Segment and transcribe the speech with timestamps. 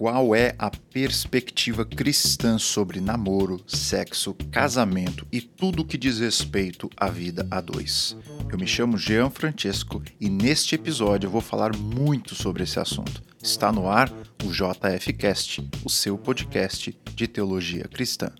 [0.00, 7.10] qual é a perspectiva cristã sobre namoro, sexo, casamento e tudo que diz respeito à
[7.10, 8.16] vida a dois.
[8.50, 13.22] Eu me chamo Jean Francesco e neste episódio eu vou falar muito sobre esse assunto.
[13.42, 14.10] Está no ar
[14.42, 18.32] o JFcast, o seu podcast de teologia cristã.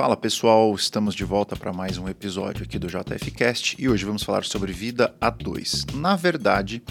[0.00, 4.22] Fala pessoal, estamos de volta para mais um episódio aqui do JFcast e hoje vamos
[4.22, 5.84] falar sobre vida a dois.
[5.92, 6.82] Na verdade,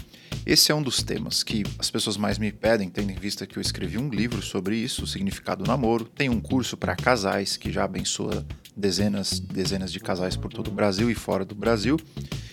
[0.46, 3.58] esse é um dos temas que as pessoas mais me pedem, tendo em vista que
[3.58, 6.04] eu escrevi um livro sobre isso, o significado do namoro.
[6.04, 8.46] Tem um curso para casais que já abençoa
[8.76, 11.96] dezenas, dezenas de casais por todo o Brasil e fora do Brasil.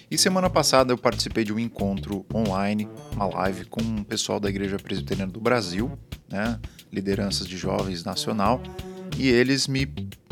[0.10, 4.50] E semana passada eu participei de um encontro online, uma live com um pessoal da
[4.50, 6.60] Igreja Presbiteriana do Brasil, né,
[6.92, 8.60] lideranças de jovens nacional,
[9.18, 9.86] e eles me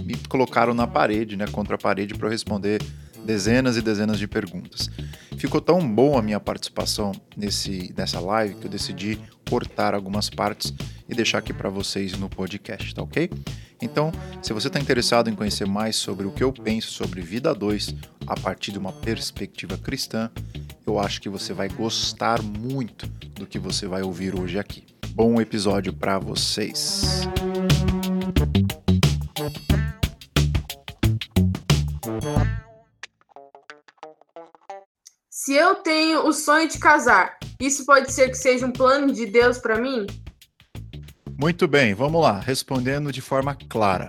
[0.05, 2.81] me colocaram na parede, né, contra a parede, para responder
[3.25, 4.89] dezenas e dezenas de perguntas.
[5.35, 10.71] Ficou tão bom a minha participação nesse, nessa live que eu decidi cortar algumas partes
[11.09, 13.29] e deixar aqui para vocês no podcast, tá ok?
[13.81, 17.53] Então, se você está interessado em conhecer mais sobre o que eu penso sobre Vida
[17.53, 17.95] 2
[18.27, 20.31] a partir de uma perspectiva cristã,
[20.85, 24.83] eu acho que você vai gostar muito do que você vai ouvir hoje aqui.
[25.09, 27.27] Bom episódio para vocês!
[35.45, 39.27] Se eu tenho o sonho de casar, isso pode ser que seja um plano de
[39.27, 40.07] Deus para mim?
[41.39, 44.07] Muito bem, vamos lá, respondendo de forma clara.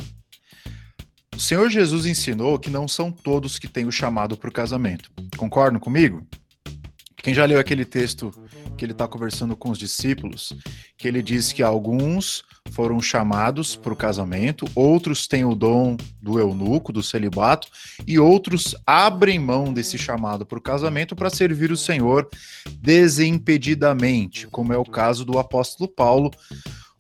[1.37, 5.11] O Senhor Jesus ensinou que não são todos que têm o chamado para o casamento.
[5.37, 6.27] Concordam comigo?
[7.19, 8.33] Quem já leu aquele texto
[8.77, 10.53] que ele está conversando com os discípulos,
[10.97, 16.39] que ele diz que alguns foram chamados para o casamento, outros têm o dom do
[16.39, 17.69] eunuco, do celibato,
[18.07, 22.29] e outros abrem mão desse chamado para o casamento para servir o Senhor
[22.81, 26.31] desimpedidamente, como é o caso do apóstolo Paulo,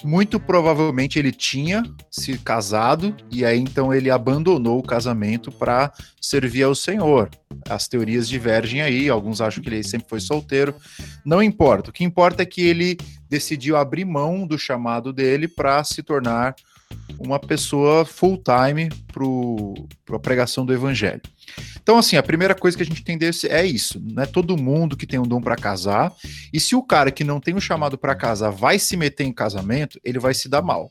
[0.07, 6.63] muito provavelmente ele tinha se casado e aí então ele abandonou o casamento para servir
[6.63, 7.29] ao Senhor.
[7.69, 10.75] As teorias divergem aí, alguns acham que ele sempre foi solteiro.
[11.25, 11.91] Não importa.
[11.91, 12.97] O que importa é que ele
[13.29, 16.55] decidiu abrir mão do chamado dele para se tornar
[17.19, 21.23] uma pessoa full time para a pregação do evangelho.
[21.83, 24.01] Então, assim, a primeira coisa que a gente entender é isso.
[24.01, 26.13] Não é todo mundo que tem um dom para casar.
[26.53, 29.33] E se o cara que não tem um chamado para casar vai se meter em
[29.33, 30.89] casamento, ele vai se dar mal.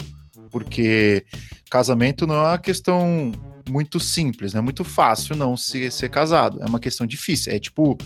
[0.49, 1.25] Porque
[1.69, 3.31] casamento não é uma questão
[3.69, 6.61] muito simples, não é muito fácil não se ser casado.
[6.61, 7.51] É uma questão difícil.
[7.51, 7.97] É tipo,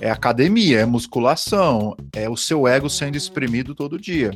[0.00, 4.32] é academia, é musculação, é o seu ego sendo exprimido todo dia.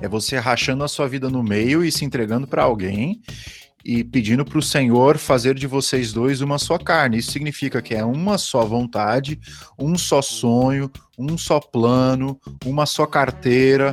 [0.00, 3.20] É você rachando a sua vida no meio e se entregando para alguém
[3.84, 7.18] e pedindo para o Senhor fazer de vocês dois uma só carne.
[7.18, 9.38] Isso significa que é uma só vontade,
[9.78, 13.92] um só sonho, um só plano, uma só carteira,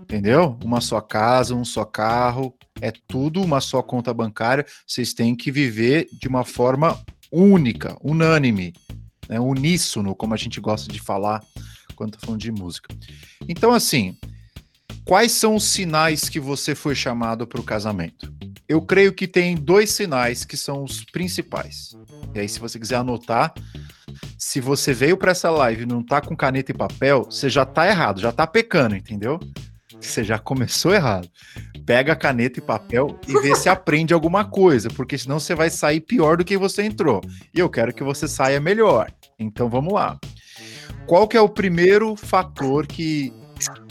[0.00, 0.58] entendeu?
[0.62, 4.66] Uma só casa, um só carro, é tudo uma só conta bancária.
[4.86, 6.98] Vocês têm que viver de uma forma
[7.30, 8.72] única, unânime,
[9.28, 9.38] né?
[9.38, 11.42] uníssono, como a gente gosta de falar
[11.94, 12.94] quando tá falando de música.
[13.48, 14.16] Então, assim,
[15.08, 18.30] quais são os sinais que você foi chamado para o casamento?
[18.68, 21.96] Eu creio que tem dois sinais que são os principais.
[22.34, 23.54] E aí, se você quiser anotar,
[24.36, 27.64] se você veio para essa live e não tá com caneta e papel, você já
[27.64, 29.40] tá errado, já tá pecando, entendeu?
[29.98, 31.26] Você já começou errado.
[31.86, 36.02] Pega caneta e papel e vê se aprende alguma coisa, porque senão você vai sair
[36.02, 37.22] pior do que você entrou.
[37.54, 39.10] E eu quero que você saia melhor.
[39.38, 40.18] Então vamos lá.
[41.06, 43.32] Qual que é o primeiro fator que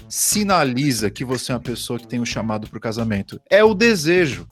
[0.09, 3.39] sinaliza que você é uma pessoa que tem um chamado para o casamento?
[3.49, 4.47] É o desejo.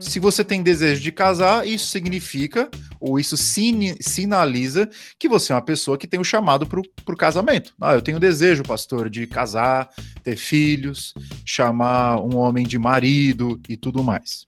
[0.00, 2.70] Se você tem desejo de casar, isso significa,
[3.00, 4.88] ou isso sin sinaliza,
[5.18, 7.74] que você é uma pessoa que tem o um chamado para o casamento.
[7.80, 9.88] Ah, eu tenho desejo, pastor, de casar,
[10.22, 11.12] ter filhos,
[11.44, 14.46] chamar um homem de marido e tudo mais.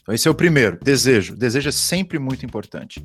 [0.00, 1.36] Então, esse é o primeiro, desejo.
[1.36, 3.04] Desejo é sempre muito importante.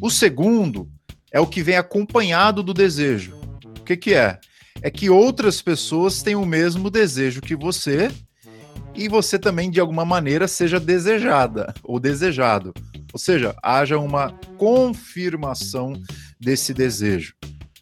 [0.00, 0.90] O segundo
[1.32, 3.34] é o que vem acompanhado do desejo.
[3.78, 4.38] O que, que é?
[4.82, 8.10] É que outras pessoas têm o mesmo desejo que você
[8.94, 12.72] e você também, de alguma maneira, seja desejada ou desejado.
[13.12, 15.92] Ou seja, haja uma confirmação
[16.40, 17.34] desse desejo.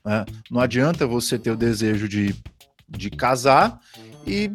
[0.05, 0.25] Né?
[0.51, 2.35] Não adianta você ter o desejo de,
[2.89, 3.79] de casar
[4.27, 4.51] e,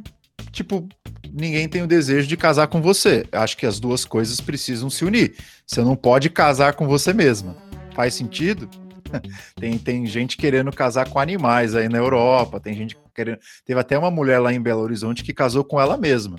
[0.51, 0.87] tipo,
[1.31, 3.25] ninguém tem o desejo de casar com você.
[3.31, 5.35] Acho que as duas coisas precisam se unir.
[5.65, 7.55] Você não pode casar com você mesma.
[7.95, 8.69] Faz sentido?
[9.55, 13.39] tem, tem gente querendo casar com animais aí na Europa, tem gente querendo.
[13.65, 16.37] Teve até uma mulher lá em Belo Horizonte que casou com ela mesma.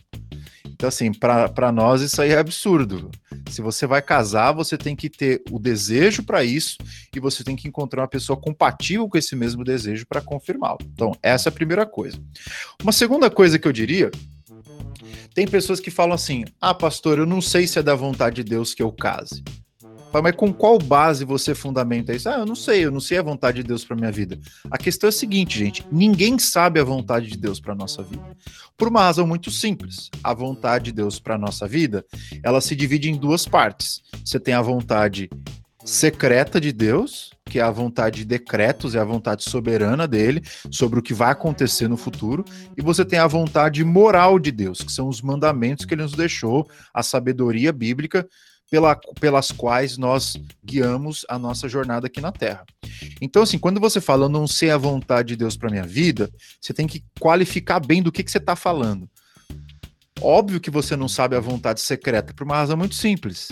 [0.81, 3.11] Então, assim, para nós isso aí é absurdo.
[3.51, 6.79] Se você vai casar, você tem que ter o desejo para isso
[7.15, 10.79] e você tem que encontrar uma pessoa compatível com esse mesmo desejo para confirmá-lo.
[10.95, 12.19] Então, essa é a primeira coisa.
[12.83, 14.11] Uma segunda coisa que eu diria
[15.35, 18.45] tem pessoas que falam assim: ah, pastor, eu não sei se é da vontade de
[18.45, 19.43] Deus que eu case.
[20.13, 22.29] Mas com qual base você fundamenta isso?
[22.29, 24.39] Ah, eu não sei, eu não sei a vontade de Deus para minha vida.
[24.71, 28.25] A questão é a seguinte, gente: ninguém sabe a vontade de Deus para nossa vida.
[28.77, 30.11] Por uma razão muito simples.
[30.25, 32.05] A vontade de Deus para nossa vida,
[32.43, 34.03] ela se divide em duas partes.
[34.25, 35.31] Você tem a vontade
[35.85, 40.99] secreta de Deus, que é a vontade de decretos, é a vontade soberana dele sobre
[40.99, 42.45] o que vai acontecer no futuro,
[42.77, 46.13] e você tem a vontade moral de Deus, que são os mandamentos que ele nos
[46.13, 48.29] deixou, a sabedoria bíblica
[48.71, 52.65] pela, pelas quais nós guiamos a nossa jornada aqui na Terra.
[53.21, 56.31] Então, assim, quando você fala, eu não sei a vontade de Deus para minha vida,
[56.61, 59.11] você tem que qualificar bem do que, que você está falando.
[60.23, 63.51] Óbvio que você não sabe a vontade secreta, por uma razão muito simples.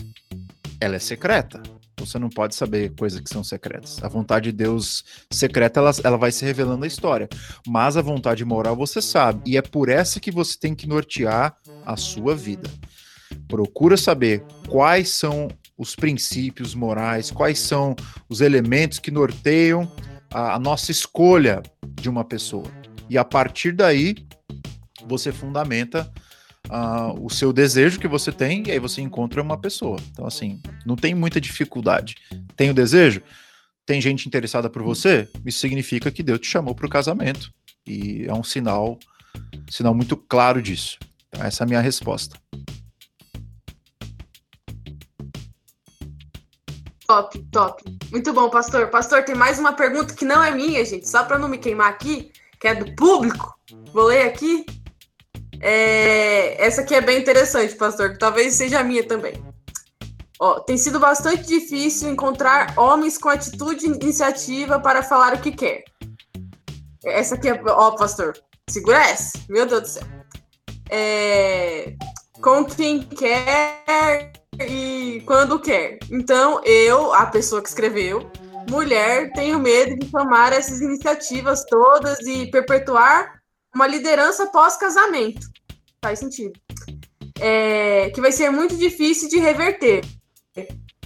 [0.81, 1.61] Ela é secreta.
[1.97, 4.01] Você não pode saber coisas que são secretas.
[4.05, 7.29] A vontade de Deus secreta, ela, ela vai se revelando na história.
[7.67, 9.51] Mas a vontade moral você sabe.
[9.51, 12.71] E é por essa que você tem que nortear a sua vida
[13.47, 17.95] procura saber quais são os princípios morais, quais são
[18.29, 19.91] os elementos que norteiam
[20.31, 21.63] a, a nossa escolha
[22.01, 22.67] de uma pessoa.
[23.09, 24.17] E a partir daí,
[25.07, 26.11] você fundamenta
[26.69, 29.99] uh, o seu desejo que você tem e aí você encontra uma pessoa.
[30.11, 32.17] Então, assim, não tem muita dificuldade.
[32.57, 33.23] Tem o desejo?
[33.87, 35.29] Tem gente interessada por você?
[35.47, 37.51] Isso significa que Deus te chamou para o casamento.
[37.87, 38.99] E é um sinal,
[39.71, 40.99] sinal muito claro disso.
[41.29, 42.39] Então, essa é a minha resposta.
[47.09, 47.83] Top, top.
[48.11, 48.89] Muito bom, pastor.
[48.89, 51.89] Pastor, tem mais uma pergunta que não é minha, gente, só para não me queimar
[51.89, 53.59] aqui, que é do público.
[53.95, 54.67] Vou ler aqui.
[55.63, 56.63] É...
[56.63, 59.43] Essa aqui é bem interessante, pastor, que talvez seja minha também.
[60.39, 65.53] Ó, tem sido bastante difícil encontrar homens com atitude e iniciativa para falar o que
[65.53, 65.85] quer.
[67.03, 67.59] Essa aqui é.
[67.69, 68.39] Ó, pastor,
[68.69, 69.33] segura essa.
[69.49, 70.03] Meu Deus do céu.
[70.91, 71.95] É...
[72.43, 74.31] Com quem quer
[74.67, 75.99] e quando quer.
[76.11, 78.31] Então, eu, a pessoa que escreveu,
[78.69, 83.41] mulher, tenho medo de tomar essas iniciativas todas e perpetuar
[83.75, 85.47] uma liderança pós-casamento.
[86.03, 86.59] Faz sentido.
[87.41, 90.05] É, que vai ser muito difícil de reverter.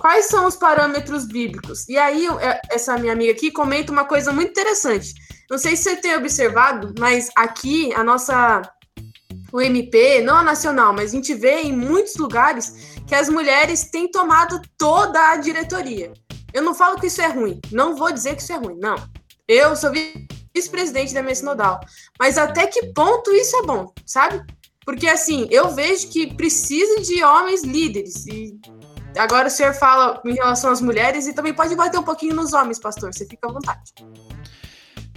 [0.00, 1.88] Quais são os parâmetros bíblicos?
[1.88, 5.12] E aí, é, essa minha amiga aqui comenta uma coisa muito interessante.
[5.50, 8.62] Não sei se você tem observado, mas aqui a nossa
[9.52, 13.90] o MP, não a nacional, mas a gente vê em muitos lugares que as mulheres
[13.90, 16.12] têm tomado toda a diretoria.
[16.52, 18.96] Eu não falo que isso é ruim, não vou dizer que isso é ruim, não.
[19.48, 21.80] Eu sou vice-presidente da minha sinodal,
[22.18, 24.44] mas até que ponto isso é bom, sabe?
[24.84, 28.58] Porque assim, eu vejo que precisa de homens líderes e
[29.16, 32.52] agora o senhor fala em relação às mulheres e também pode bater um pouquinho nos
[32.52, 33.92] homens, pastor, você fica à vontade.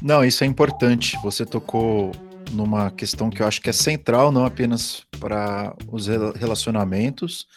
[0.02, 1.18] Não, isso é importante.
[1.24, 2.12] Você tocou
[2.52, 7.48] numa questão que eu acho que é central, não apenas para os relacionamentos,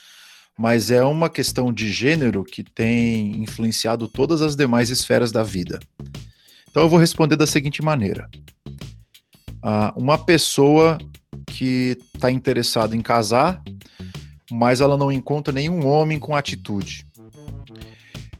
[0.59, 5.79] mas é uma questão de gênero que tem influenciado todas as demais esferas da vida.
[6.69, 8.29] Então eu vou responder da seguinte maneira:
[9.63, 10.99] uh, uma pessoa
[11.47, 13.63] que está interessada em casar,
[14.51, 17.07] mas ela não encontra nenhum homem com atitude.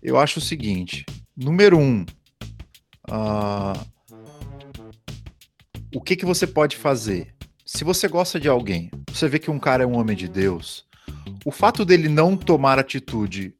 [0.03, 1.07] Eu acho o seguinte:
[1.37, 2.05] número um,
[3.09, 3.87] uh,
[5.95, 7.33] o que, que você pode fazer?
[7.65, 10.88] Se você gosta de alguém, você vê que um cara é um homem de Deus,
[11.45, 13.55] o fato dele não tomar atitude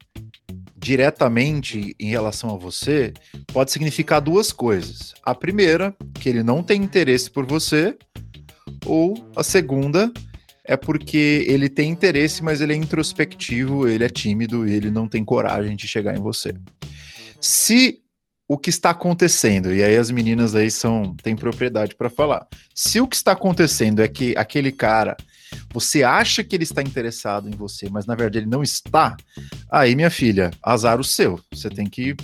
[0.75, 3.13] diretamente em relação a você
[3.47, 5.13] pode significar duas coisas.
[5.23, 7.97] A primeira, que ele não tem interesse por você,
[8.85, 10.11] ou a segunda
[10.63, 15.07] é porque ele tem interesse, mas ele é introspectivo, ele é tímido e ele não
[15.07, 16.53] tem coragem de chegar em você.
[17.41, 17.99] Se
[18.47, 22.47] o que está acontecendo, e aí as meninas aí são têm propriedade para falar.
[22.73, 25.15] Se o que está acontecendo é que aquele cara
[25.71, 29.15] você acha que ele está interessado em você, mas na verdade ele não está,
[29.71, 31.39] aí, minha filha, azar o seu.
[31.51, 32.15] Você tem que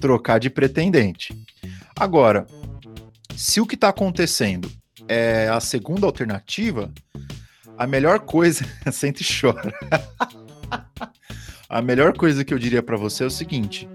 [0.00, 1.34] trocar de pretendente.
[1.96, 2.46] Agora,
[3.36, 4.70] se o que está acontecendo
[5.08, 6.92] é a segunda alternativa,
[7.80, 8.64] a melhor coisa.
[8.92, 9.72] Sente e chora.
[11.68, 13.88] a melhor coisa que eu diria para você é o seguinte: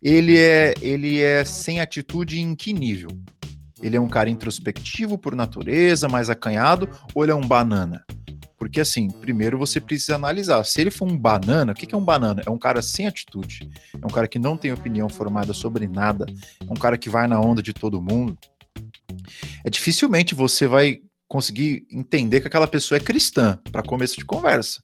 [0.00, 3.10] ele é, ele é sem atitude em que nível?
[3.82, 8.04] Ele é um cara introspectivo por natureza, mais acanhado, ou ele é um banana?
[8.58, 10.64] Porque assim, primeiro você precisa analisar.
[10.64, 12.42] Se ele for um banana, o que é um banana?
[12.46, 13.70] É um cara sem atitude.
[14.00, 16.24] É um cara que não tem opinião formada sobre nada.
[16.60, 18.36] É um cara que vai na onda de todo mundo.
[19.62, 24.80] É dificilmente você vai conseguir entender que aquela pessoa é cristã, para começo de conversa.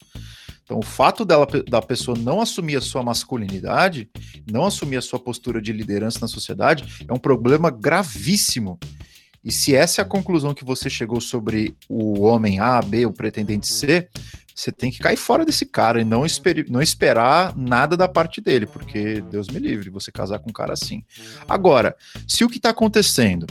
[0.64, 4.09] Então, o fato dela, da pessoa não assumir a sua masculinidade,
[4.50, 8.78] não assumir a sua postura de liderança na sociedade, é um problema gravíssimo.
[9.45, 13.12] E se essa é a conclusão que você chegou sobre o homem A, B, o
[13.12, 14.09] pretendente C,
[14.54, 18.40] você tem que cair fora desse cara e não, esper não esperar nada da parte
[18.40, 21.04] dele, porque Deus me livre você casar com um cara assim.
[21.49, 21.97] Agora,
[22.28, 23.47] se o que está acontecendo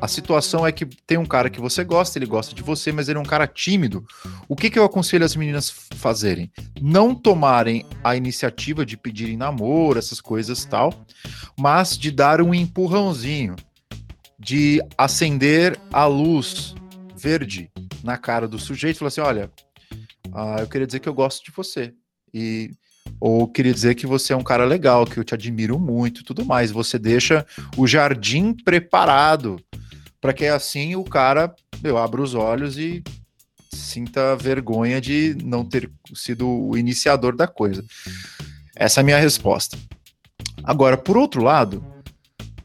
[0.00, 3.08] a situação é que tem um cara que você gosta, ele gosta de você, mas
[3.08, 4.06] ele é um cara tímido.
[4.48, 6.50] O que, que eu aconselho as meninas fazerem?
[6.80, 10.94] Não tomarem a iniciativa de pedirem namoro, essas coisas tal,
[11.58, 13.56] mas de dar um empurrãozinho,
[14.38, 16.74] de acender a luz
[17.16, 17.70] verde
[18.04, 19.50] na cara do sujeito e falar assim: olha,
[20.28, 21.92] uh, eu queria dizer que eu gosto de você.
[22.32, 22.70] E
[23.20, 26.44] ou queria dizer que você é um cara legal, que eu te admiro muito, tudo
[26.44, 26.70] mais.
[26.70, 27.44] Você deixa
[27.76, 29.58] o jardim preparado
[30.20, 33.02] para que assim o cara eu abra os olhos e
[33.72, 37.84] sinta vergonha de não ter sido o iniciador da coisa.
[38.74, 39.76] Essa é a minha resposta.
[40.64, 41.84] Agora, por outro lado,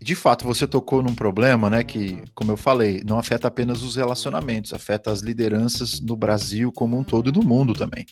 [0.02, 3.96] de fato você tocou num problema, né, que, como eu falei, não afeta apenas os
[3.96, 8.06] relacionamentos, afeta as lideranças no Brasil como um todo e no mundo também,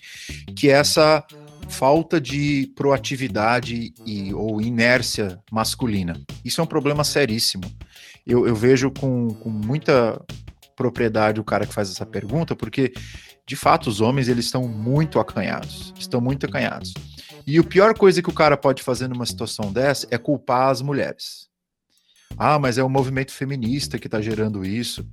[0.56, 1.24] que é essa
[1.68, 6.20] falta de proatividade e, ou inércia masculina.
[6.44, 7.64] Isso é um problema seríssimo
[8.26, 10.22] eu, eu vejo com, com muita
[10.76, 12.94] propriedade o cara que faz essa pergunta, porque
[13.46, 16.94] de fato os homens eles estão muito acanhados, estão muito acanhados.
[17.46, 20.82] E a pior coisa que o cara pode fazer numa situação dessa é culpar as
[20.82, 21.50] mulheres.
[22.38, 25.06] Ah, mas é o movimento feminista que está gerando isso.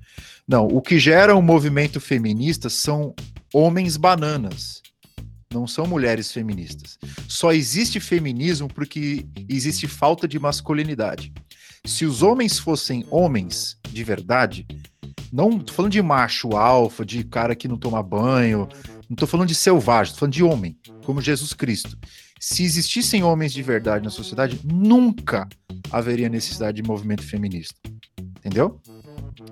[0.47, 3.15] Não, o que gera o um movimento feminista são
[3.53, 4.83] homens bananas,
[5.53, 6.99] não são mulheres feministas.
[7.27, 11.33] Só existe feminismo porque existe falta de masculinidade.
[11.89, 14.67] Se os homens fossem homens de verdade,
[15.33, 18.69] não tô falando de macho alfa, de cara que não toma banho,
[19.09, 21.99] não tô falando de selvagem, tô falando de homem, como Jesus Cristo.
[22.39, 25.49] Se existissem homens de verdade na sociedade, nunca
[25.91, 27.75] haveria necessidade de movimento feminista.
[28.37, 28.79] Entendeu?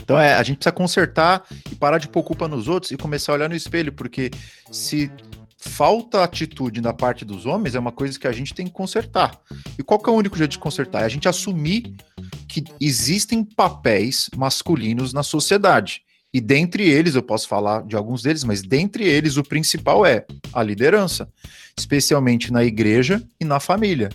[0.03, 3.33] Então é, a gente precisa consertar e parar de pôr culpa nos outros e começar
[3.33, 4.31] a olhar no espelho, porque
[4.71, 5.11] se
[5.67, 9.39] falta atitude da parte dos homens é uma coisa que a gente tem que consertar.
[9.79, 11.03] E qual que é o único jeito de consertar?
[11.03, 11.95] É a gente assumir
[12.49, 16.03] que existem papéis masculinos na sociedade.
[16.33, 20.25] E dentre eles, eu posso falar de alguns deles, mas dentre eles o principal é
[20.53, 21.29] a liderança,
[21.79, 24.11] especialmente na igreja e na família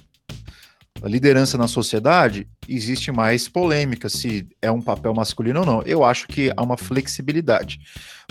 [1.08, 5.82] liderança na sociedade, existe mais polêmica se é um papel masculino ou não.
[5.84, 7.80] Eu acho que há uma flexibilidade.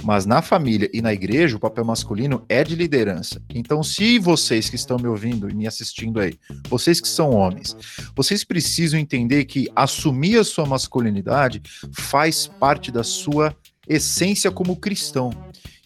[0.02, 3.42] Mas na família e na igreja, o papel masculino é de liderança.
[3.52, 7.76] Então, se vocês que estão me ouvindo e me assistindo aí, vocês que são homens,
[8.14, 11.62] vocês precisam entender que assumir a sua masculinidade
[11.92, 13.54] faz parte da sua
[13.88, 15.30] essência como cristão.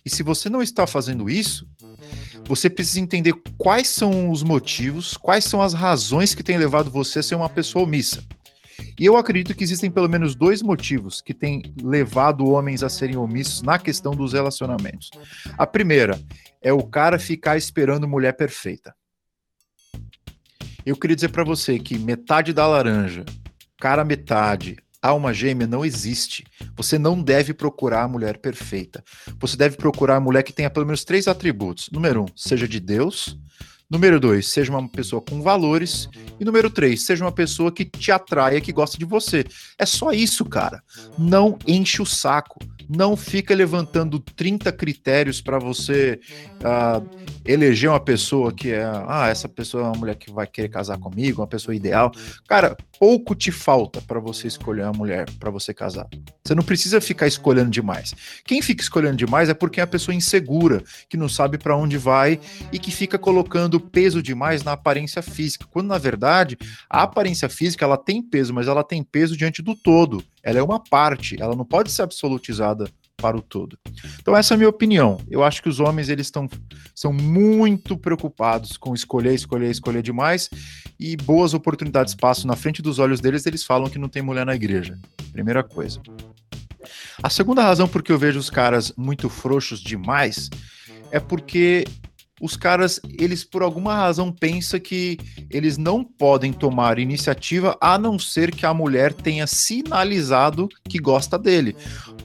[0.05, 1.67] E se você não está fazendo isso,
[2.47, 7.21] você precisa entender quais são os motivos, quais são as razões que têm levado você
[7.21, 8.23] a ser uma pessoa omissa.
[8.99, 13.17] E eu acredito que existem pelo menos dois motivos que têm levado homens a serem
[13.17, 15.11] omissos na questão dos relacionamentos.
[15.57, 16.21] A primeira
[16.61, 18.95] é o cara ficar esperando mulher perfeita.
[20.85, 23.25] Eu queria dizer para você que metade da laranja,
[23.79, 24.77] cara metade,
[25.09, 26.45] alma gêmea não existe.
[26.77, 29.05] Você não deve procurar a mulher perfeita.
[29.39, 31.91] Você deve procurar a mulher que tenha pelo menos três atributos.
[31.93, 33.37] Número um, seja de Deus.
[33.91, 36.09] Número dois, seja uma pessoa com valores.
[36.41, 39.45] E número três, seja uma pessoa que te atraia, que gosta de você.
[39.79, 40.83] É só isso, cara.
[41.19, 42.59] Não enche o saco.
[42.89, 46.21] Não fica levantando 30 critérios para você
[46.61, 47.07] uh,
[47.45, 50.99] eleger uma pessoa que é, ah, essa pessoa é uma mulher que vai querer casar
[50.99, 52.13] comigo, uma pessoa ideal.
[52.47, 56.07] Cara, pouco te falta para você escolher uma mulher para você casar.
[56.45, 58.15] Você não precisa ficar escolhendo demais.
[58.45, 61.97] Quem fica escolhendo demais é porque é a pessoa insegura, que não sabe para onde
[61.97, 62.39] vai
[62.73, 67.85] e que fica colocando peso demais na aparência física, quando na verdade a aparência física
[67.85, 70.23] ela tem peso, mas ela tem peso diante do todo.
[70.43, 73.79] Ela é uma parte, ela não pode ser absolutizada para o todo.
[74.21, 75.21] Então essa é a minha opinião.
[75.31, 76.49] Eu acho que os homens eles estão
[76.95, 80.51] são muito preocupados com escolher, escolher, escolher demais
[80.99, 84.45] e boas oportunidades passam na frente dos olhos deles, eles falam que não tem mulher
[84.45, 84.99] na igreja.
[85.33, 86.01] Primeira coisa.
[87.23, 90.51] A segunda razão por que eu vejo os caras muito frouxos demais
[91.11, 91.85] é porque
[92.45, 98.19] os caras, eles por alguma razão pensam que eles não podem tomar iniciativa a não
[98.19, 101.75] ser que a mulher tenha sinalizado que gosta dele.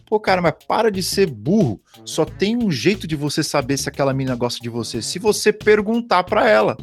[0.05, 1.79] Pô, cara, mas para de ser burro.
[2.03, 5.53] Só tem um jeito de você saber se aquela mina gosta de você, se você
[5.53, 6.75] perguntar para ela.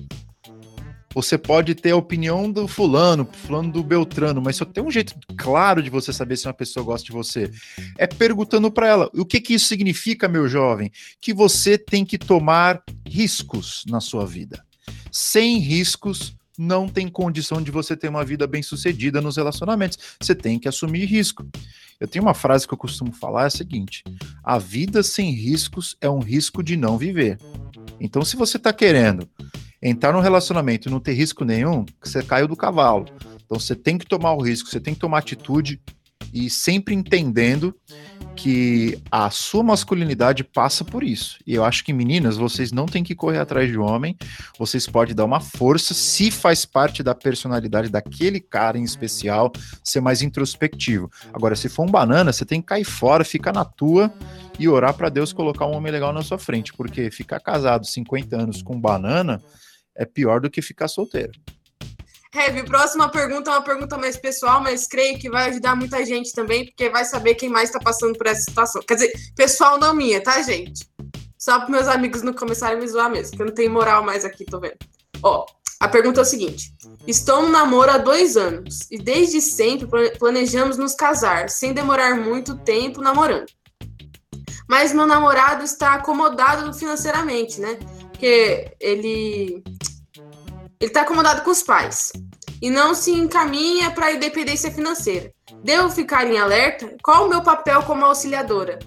[1.16, 5.14] Você pode ter a opinião do fulano, fulano do Beltrano, mas só tem um jeito
[5.34, 7.50] claro de você saber se uma pessoa gosta de você.
[7.96, 9.10] É perguntando para ela.
[9.14, 10.92] O que que isso significa, meu jovem?
[11.18, 14.62] Que você tem que tomar riscos na sua vida.
[15.10, 19.98] Sem riscos, não tem condição de você ter uma vida bem sucedida nos relacionamentos.
[20.20, 21.48] Você tem que assumir risco.
[21.98, 24.04] Eu tenho uma frase que eu costumo falar: é a seguinte:
[24.44, 27.38] a vida sem riscos é um risco de não viver.
[27.98, 29.26] Então, se você está querendo
[29.88, 33.06] entrar num relacionamento e não ter risco nenhum, você caiu do cavalo.
[33.44, 35.80] Então, você tem que tomar o risco, você tem que tomar atitude
[36.32, 37.74] e sempre entendendo
[38.34, 41.38] que a sua masculinidade passa por isso.
[41.46, 44.16] E eu acho que, meninas, vocês não têm que correr atrás de homem,
[44.58, 49.50] vocês podem dar uma força se faz parte da personalidade daquele cara em especial
[49.82, 51.10] ser mais introspectivo.
[51.32, 54.12] Agora, se for um banana, você tem que cair fora, ficar na tua
[54.58, 58.36] e orar para Deus colocar um homem legal na sua frente, porque ficar casado 50
[58.36, 59.40] anos com banana
[59.96, 61.32] é pior do que ficar solteiro.
[62.34, 66.32] Heavy, próxima pergunta é uma pergunta mais pessoal, mas creio que vai ajudar muita gente
[66.32, 68.82] também, porque vai saber quem mais está passando por essa situação.
[68.82, 70.86] Quer dizer, pessoal não minha, tá, gente?
[71.38, 74.04] Só para meus amigos não começarem a me zoar mesmo, que eu não tenho moral
[74.04, 74.76] mais aqui, tô vendo.
[75.22, 75.46] Ó,
[75.80, 76.74] a pergunta é o seguinte:
[77.06, 79.86] Estou no namoro há dois anos e desde sempre
[80.18, 83.46] planejamos nos casar, sem demorar muito tempo namorando.
[84.68, 87.78] Mas meu namorado está acomodado financeiramente, né?
[88.16, 89.62] Porque ele
[90.80, 92.12] ele está acomodado com os pais
[92.60, 95.30] e não se encaminha para a independência financeira.
[95.62, 96.96] Devo ficar em alerta?
[97.02, 98.78] Qual o meu papel como auxiliadora?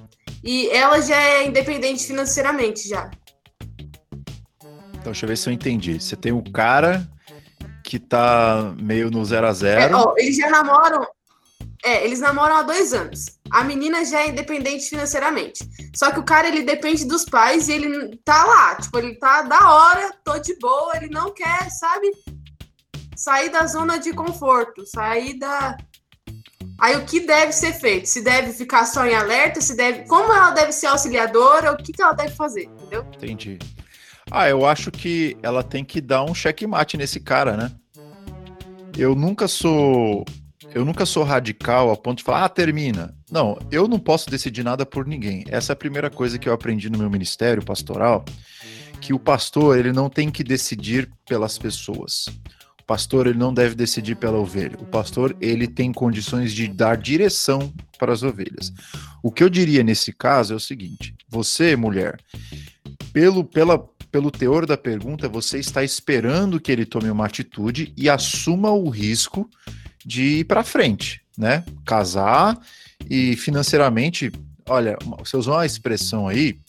[0.43, 3.09] E ela já é independente financeiramente já.
[4.91, 5.99] Então, deixa eu ver se eu entendi.
[5.99, 7.07] Você tem o cara
[7.83, 9.81] que tá meio no zero a zero.
[9.81, 11.05] É, ó, eles já namoram.
[11.83, 13.39] É, eles namoram há dois anos.
[13.51, 15.67] A menina já é independente financeiramente.
[15.95, 18.75] Só que o cara, ele depende dos pais e ele tá lá.
[18.75, 22.11] Tipo, ele tá da hora, tô de boa, ele não quer, sabe?
[23.19, 25.77] sair da zona de conforto, sair da.
[26.79, 28.07] Aí o que deve ser feito?
[28.07, 30.07] Se deve ficar só em alerta, se deve.
[30.07, 33.05] Como ela deve ser auxiliadora, o que, que ela deve fazer, entendeu?
[33.13, 33.59] Entendi.
[34.31, 37.71] Ah, eu acho que ela tem que dar um checkmate nesse cara, né?
[38.97, 40.23] Eu nunca sou.
[40.73, 43.15] Eu nunca sou radical a ponto de falar, ah, termina.
[43.31, 45.43] Não, eu não posso decidir nada por ninguém.
[45.47, 48.23] Essa é a primeira coisa que eu aprendi no meu ministério pastoral,
[49.01, 52.25] que o pastor ele não tem que decidir pelas pessoas
[52.89, 54.75] pastor ele não deve decidir pela ovelha.
[54.81, 58.73] O pastor ele tem condições de dar direção para as ovelhas.
[59.21, 62.19] O que eu diria nesse caso é o seguinte: você, mulher,
[63.13, 63.77] pelo, pela,
[64.11, 68.89] pelo teor da pergunta, você está esperando que ele tome uma atitude e assuma o
[68.89, 69.47] risco
[70.09, 71.63] de ir para frente, né?
[71.85, 72.59] Casar
[73.07, 74.31] e financeiramente.
[74.67, 76.59] Olha, você usou uma expressão aí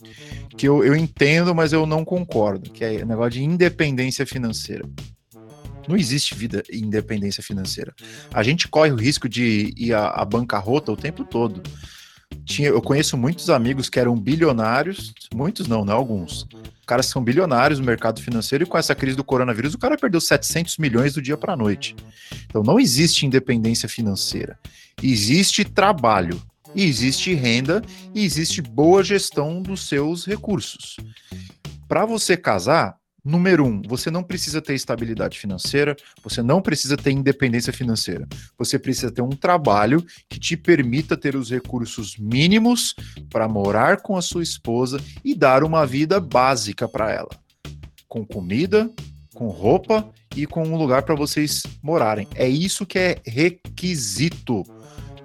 [0.58, 4.84] que eu, eu entendo, mas eu não concordo, que é negócio de independência financeira.
[5.88, 7.94] Não existe vida e independência financeira.
[8.32, 11.62] A gente corre o risco de ir à bancarrota o tempo todo.
[12.44, 16.46] Tinha, eu conheço muitos amigos que eram bilionários, muitos não, não alguns.
[16.86, 20.20] Caras são bilionários no mercado financeiro e com essa crise do coronavírus o cara perdeu
[20.20, 21.94] 700 milhões do dia para a noite.
[22.46, 24.58] Então não existe independência financeira.
[25.00, 26.42] Existe trabalho,
[26.74, 27.82] existe renda
[28.14, 30.96] e existe boa gestão dos seus recursos.
[31.86, 37.10] Para você casar, Número um, você não precisa ter estabilidade financeira, você não precisa ter
[37.10, 38.26] independência financeira.
[38.58, 42.94] Você precisa ter um trabalho que te permita ter os recursos mínimos
[43.30, 47.30] para morar com a sua esposa e dar uma vida básica para ela,
[48.08, 48.90] com comida,
[49.34, 52.26] com roupa e com um lugar para vocês morarem.
[52.34, 54.64] É isso que é requisito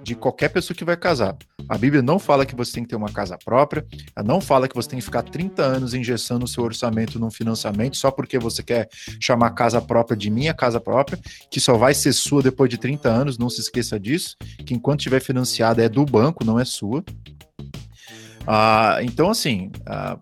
[0.06, 1.36] de qualquer pessoa que vai casar.
[1.68, 4.68] A Bíblia não fala que você tem que ter uma casa própria, ela não fala
[4.68, 8.38] que você tem que ficar 30 anos engessando o seu orçamento num financiamento só porque
[8.38, 8.88] você quer
[9.20, 11.18] chamar casa própria de minha casa própria,
[11.50, 15.00] que só vai ser sua depois de 30 anos, não se esqueça disso, que enquanto
[15.00, 17.04] estiver financiada é do banco, não é sua.
[18.46, 20.20] Ah, então, assim, ah,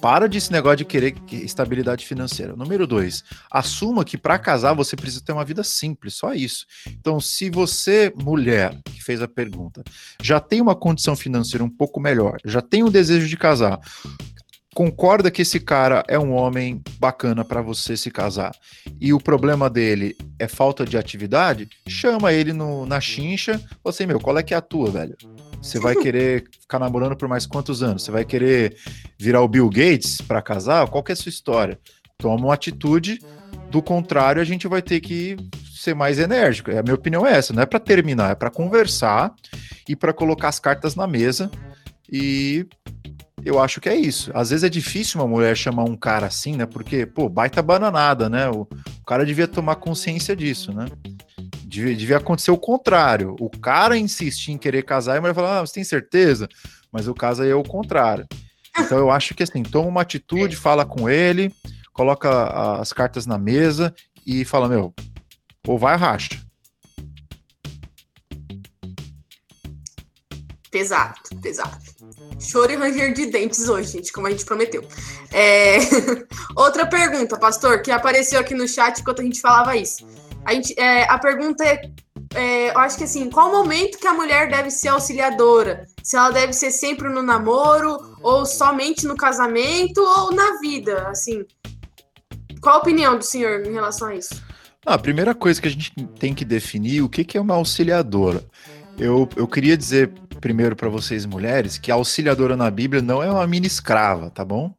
[0.00, 2.56] para desse negócio de querer estabilidade financeira.
[2.56, 6.66] Número dois, assuma que para casar você precisa ter uma vida simples, só isso.
[6.88, 9.82] Então, se você, mulher, que fez a pergunta,
[10.22, 13.78] já tem uma condição financeira um pouco melhor, já tem o desejo de casar,
[14.74, 18.54] concorda que esse cara é um homem bacana para você se casar
[19.00, 24.20] e o problema dele é falta de atividade, chama ele no, na chincha, você, meu,
[24.20, 25.16] qual é que é a tua, velho?
[25.60, 28.02] Você vai querer ficar namorando por mais quantos anos?
[28.02, 28.76] Você vai querer
[29.18, 30.88] virar o Bill Gates para casar?
[30.88, 31.78] Qual que é a sua história?
[32.18, 33.20] Toma uma atitude,
[33.70, 35.36] do contrário, a gente vai ter que
[35.74, 36.70] ser mais enérgico.
[36.70, 39.32] A minha opinião é essa, não é para terminar, é para conversar
[39.88, 41.50] e para colocar as cartas na mesa
[42.10, 42.66] e
[43.44, 44.30] eu acho que é isso.
[44.34, 46.66] Às vezes é difícil uma mulher chamar um cara assim, né?
[46.66, 48.50] Porque, pô, baita bananada, né?
[48.50, 50.86] O, o cara devia tomar consciência disso, né?
[51.70, 53.36] Devia, devia acontecer o contrário.
[53.38, 56.48] O cara insistir em querer casar e a mulher falar, ah, você tem certeza?
[56.90, 58.26] Mas o caso aí é o contrário.
[58.76, 61.54] Então eu acho que assim, toma uma atitude, fala com ele,
[61.92, 63.94] coloca as cartas na mesa
[64.26, 64.92] e fala, meu,
[65.64, 66.40] ou vai racha.
[70.72, 71.78] Pesado, pesado.
[72.40, 74.84] Choro e ranger de dentes hoje, gente, como a gente prometeu.
[75.32, 75.78] É...
[76.56, 80.04] Outra pergunta, pastor, que apareceu aqui no chat enquanto a gente falava isso.
[80.44, 81.82] A, gente, é, a pergunta é,
[82.34, 85.86] é, eu acho que assim, qual momento que a mulher deve ser auxiliadora?
[86.02, 91.44] Se ela deve ser sempre no namoro, ou somente no casamento, ou na vida, assim.
[92.60, 94.42] Qual a opinião do senhor em relação a isso?
[94.84, 97.54] Ah, a primeira coisa que a gente tem que definir o que, que é uma
[97.54, 98.44] auxiliadora.
[98.98, 103.30] Eu, eu queria dizer primeiro para vocês, mulheres, que a auxiliadora na Bíblia não é
[103.30, 104.74] uma mini escrava, tá bom?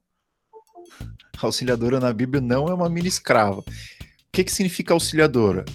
[1.41, 3.63] A auxiliadora na Bíblia não é uma mini escrava.
[4.31, 5.65] Que, que significa auxiliadora?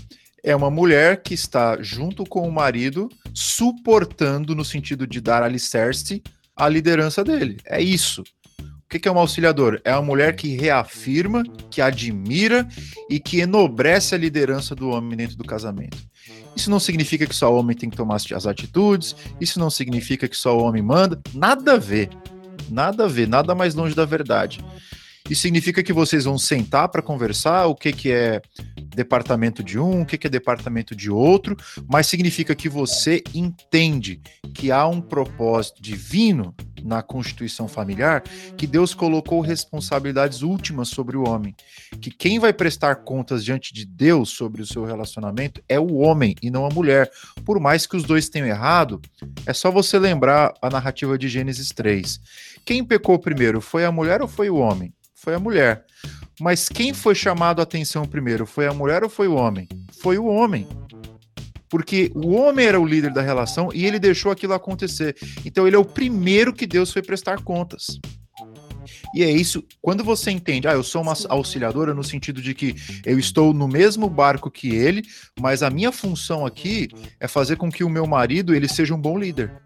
[0.42, 6.22] É uma mulher que está junto com o marido, suportando no sentido de dar alicerce
[6.54, 7.58] à liderança dele.
[7.66, 8.22] É isso.
[8.60, 9.80] O que é uma auxiliadora?
[9.84, 12.66] É uma mulher que reafirma, que admira
[13.10, 15.98] e que enobrece a liderança do homem dentro do casamento.
[16.54, 20.26] Isso não significa que só o homem tem que tomar as atitudes, isso não significa
[20.26, 22.08] que só o homem manda, nada a ver.
[22.70, 24.64] Nada a ver, nada mais longe da verdade.
[25.28, 28.40] Isso significa que vocês vão sentar para conversar o que, que é
[28.94, 34.20] departamento de um, o que, que é departamento de outro, mas significa que você entende
[34.54, 38.22] que há um propósito divino na constituição familiar
[38.56, 41.54] que Deus colocou responsabilidades últimas sobre o homem.
[42.00, 46.34] Que quem vai prestar contas diante de Deus sobre o seu relacionamento é o homem
[46.40, 47.10] e não a mulher.
[47.44, 49.00] Por mais que os dois tenham errado,
[49.44, 52.20] é só você lembrar a narrativa de Gênesis 3.
[52.64, 54.92] Quem pecou primeiro, foi a mulher ou foi o homem?
[55.26, 55.84] Foi a mulher.
[56.40, 58.46] Mas quem foi chamado a atenção primeiro?
[58.46, 59.66] Foi a mulher ou foi o homem?
[60.00, 60.68] Foi o homem.
[61.68, 65.16] Porque o homem era o líder da relação e ele deixou aquilo acontecer.
[65.44, 67.98] Então ele é o primeiro que Deus foi prestar contas.
[69.12, 72.76] E é isso, quando você entende, ah, eu sou uma auxiliadora no sentido de que
[73.04, 75.02] eu estou no mesmo barco que ele,
[75.40, 76.86] mas a minha função aqui
[77.18, 79.60] é fazer com que o meu marido ele seja um bom líder.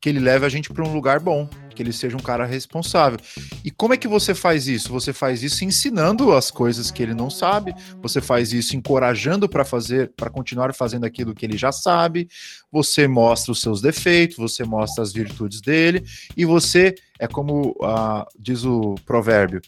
[0.00, 3.18] Que ele leve a gente para um lugar bom que ele seja um cara responsável.
[3.64, 4.90] E como é que você faz isso?
[4.92, 9.64] Você faz isso ensinando as coisas que ele não sabe, você faz isso encorajando para
[9.64, 12.28] fazer, para continuar fazendo aquilo que ele já sabe,
[12.70, 16.04] você mostra os seus defeitos, você mostra as virtudes dele,
[16.36, 19.60] e você é como uh, diz o provérbio: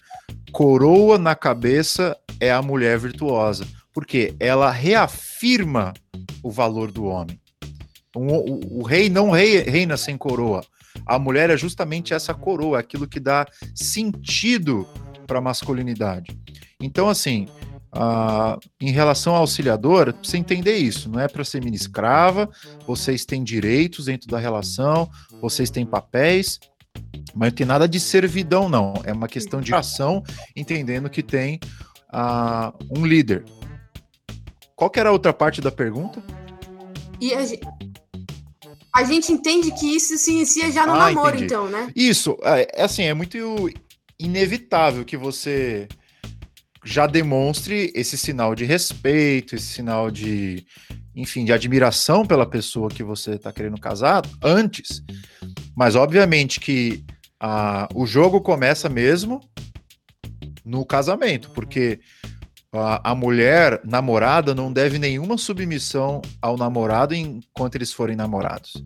[0.52, 5.92] coroa na cabeça é a mulher virtuosa, porque ela reafirma
[6.42, 7.40] o valor do homem.
[8.14, 10.64] O, o, o rei não rei, reina sem coroa.
[11.04, 14.87] A mulher é justamente essa coroa, aquilo que dá sentido
[15.26, 16.37] para a masculinidade.
[16.80, 17.48] Então, assim,
[18.80, 22.48] em relação ao auxiliador, você entender isso, não é para ser mini escrava,
[22.87, 26.61] vocês têm direitos dentro da relação, vocês têm papéis,
[27.35, 28.94] mas não tem nada de servidão, não.
[29.04, 30.22] É uma questão de ação,
[30.54, 31.59] entendendo que tem
[32.90, 33.44] um líder.
[34.74, 36.22] Qual que era a outra parte da pergunta?
[37.18, 37.66] E a gente,
[38.96, 41.44] a gente entende que isso se inicia já no ah, namoro, entendi.
[41.44, 41.90] então, né?
[41.94, 43.70] Isso, é, é assim, é muito
[44.18, 45.87] inevitável que você
[46.82, 50.64] já demonstre esse sinal de respeito, esse sinal de,
[51.14, 55.02] enfim, de admiração pela pessoa que você está querendo casar antes.
[55.76, 57.04] Mas obviamente que
[57.38, 59.40] a, o jogo começa mesmo
[60.64, 62.00] no casamento, porque
[62.76, 68.82] a, mulher namorada não deve nenhuma submissão ao namorado enquanto eles forem namorados.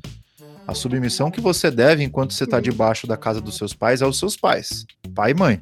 [0.67, 4.05] A submissão que você deve enquanto você está debaixo da casa dos seus pais é
[4.05, 5.61] aos seus pais, pai e mãe.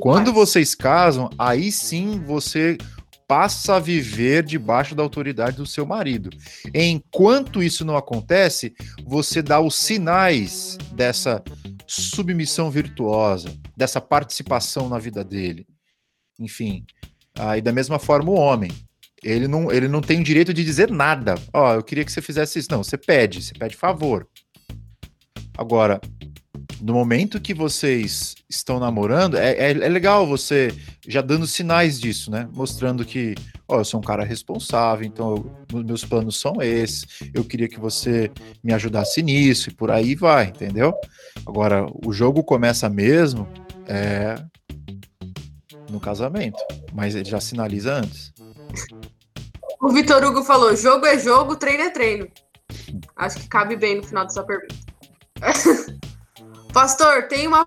[0.00, 2.76] Quando vocês casam, aí sim você
[3.26, 6.28] passa a viver debaixo da autoridade do seu marido.
[6.74, 8.74] Enquanto isso não acontece,
[9.06, 11.42] você dá os sinais dessa
[11.86, 15.66] submissão virtuosa, dessa participação na vida dele.
[16.38, 16.84] Enfim,
[17.38, 18.70] ah, da mesma forma o homem.
[19.22, 21.36] Ele não, ele não tem o direito de dizer nada.
[21.52, 22.68] Ó, oh, eu queria que você fizesse isso.
[22.70, 24.26] Não, você pede, você pede favor.
[25.56, 26.00] Agora,
[26.80, 30.74] no momento que vocês estão namorando, é, é, é, legal você
[31.06, 32.48] já dando sinais disso, né?
[32.52, 33.36] Mostrando que,
[33.68, 37.06] ó, eu sou um cara responsável, então eu, meus planos são esses.
[37.32, 38.30] Eu queria que você
[38.64, 40.92] me ajudasse nisso e por aí vai, entendeu?
[41.46, 43.46] Agora, o jogo começa mesmo
[43.86, 44.34] é,
[45.92, 46.58] no casamento,
[46.92, 48.32] mas ele já sinaliza antes.
[49.80, 52.28] O Vitor Hugo falou: jogo é jogo, treino é treino.
[53.16, 54.74] Acho que cabe bem no final dessa pergunta.
[56.72, 57.66] Pastor, tem uma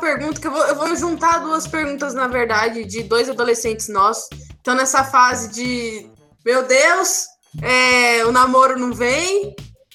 [0.00, 4.28] pergunta que eu vou, eu vou juntar duas perguntas, na verdade, de dois adolescentes nossos
[4.64, 6.10] estão nessa fase de
[6.42, 7.26] meu Deus,
[7.62, 9.54] é, o namoro não vem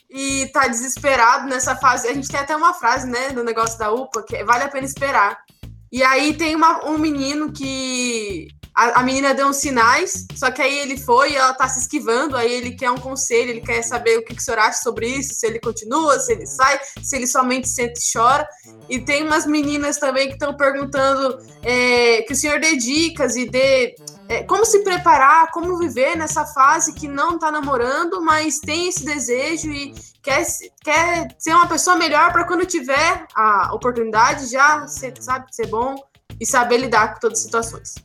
[0.10, 2.08] e tá desesperado nessa fase.
[2.08, 4.68] A gente tem até uma frase, né, do negócio da UPA, que é, vale a
[4.68, 5.44] pena esperar.
[5.92, 8.48] E aí tem uma, um menino que
[8.80, 11.80] a, a, menina deu uns sinais, só que aí ele foi e ela tá se
[11.80, 14.82] esquivando, aí ele quer um conselho, ele quer saber o que, que o senhor acha
[14.82, 18.48] sobre isso, se ele continua, se ele sai, se ele somente sente e chora.
[18.88, 23.50] E tem umas meninas também que estão perguntando é, que o senhor dê dicas e
[23.50, 23.96] dê
[24.30, 29.04] é, como se preparar, como viver nessa fase que não tá namorando, mas tem esse
[29.04, 29.94] desejo e
[30.30, 30.46] quer,
[30.84, 35.96] quer ser uma pessoa melhor para quando tiver a oportunidade já ser, sabe, ser bom
[36.40, 37.96] e saber lidar com todas as situações.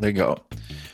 [0.00, 0.38] Legal.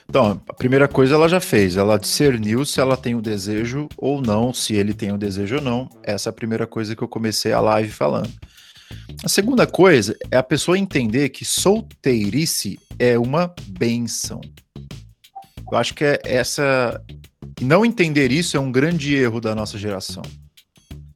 [0.08, 4.20] Então, a primeira coisa ela já fez, ela discerniu se ela tem o desejo ou
[4.20, 5.88] não, se ele tem o desejo ou não.
[6.02, 8.30] Essa é a primeira coisa que eu comecei a live falando.
[9.24, 14.40] A segunda coisa é a pessoa entender que solteirice é uma benção.
[15.70, 17.00] Eu acho que é essa.
[17.60, 20.22] Não entender isso é um grande erro da nossa geração.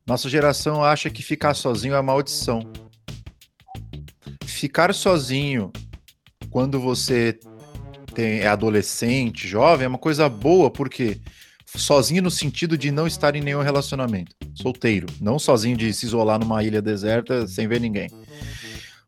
[0.07, 2.61] Nossa geração acha que ficar sozinho é maldição.
[4.45, 5.73] Ficar sozinho
[6.51, 7.39] quando você
[8.15, 11.19] tem, é adolescente, jovem, é uma coisa boa, porque
[11.67, 14.37] sozinho no sentido de não estar em nenhum relacionamento.
[14.55, 15.07] Solteiro.
[15.21, 18.11] Não sozinho de se isolar numa ilha deserta sem ver ninguém.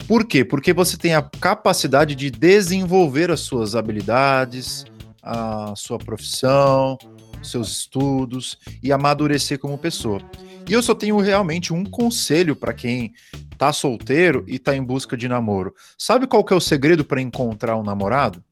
[0.09, 0.45] Por quê?
[0.45, 4.85] Porque você tem a capacidade de desenvolver as suas habilidades,
[5.23, 6.97] a sua profissão,
[7.43, 10.21] seus estudos e amadurecer como pessoa.
[10.68, 13.14] E eu só tenho realmente um conselho para quem
[13.57, 15.74] tá solteiro e tá em busca de namoro.
[15.96, 18.42] Sabe qual que é o segredo para encontrar um namorado?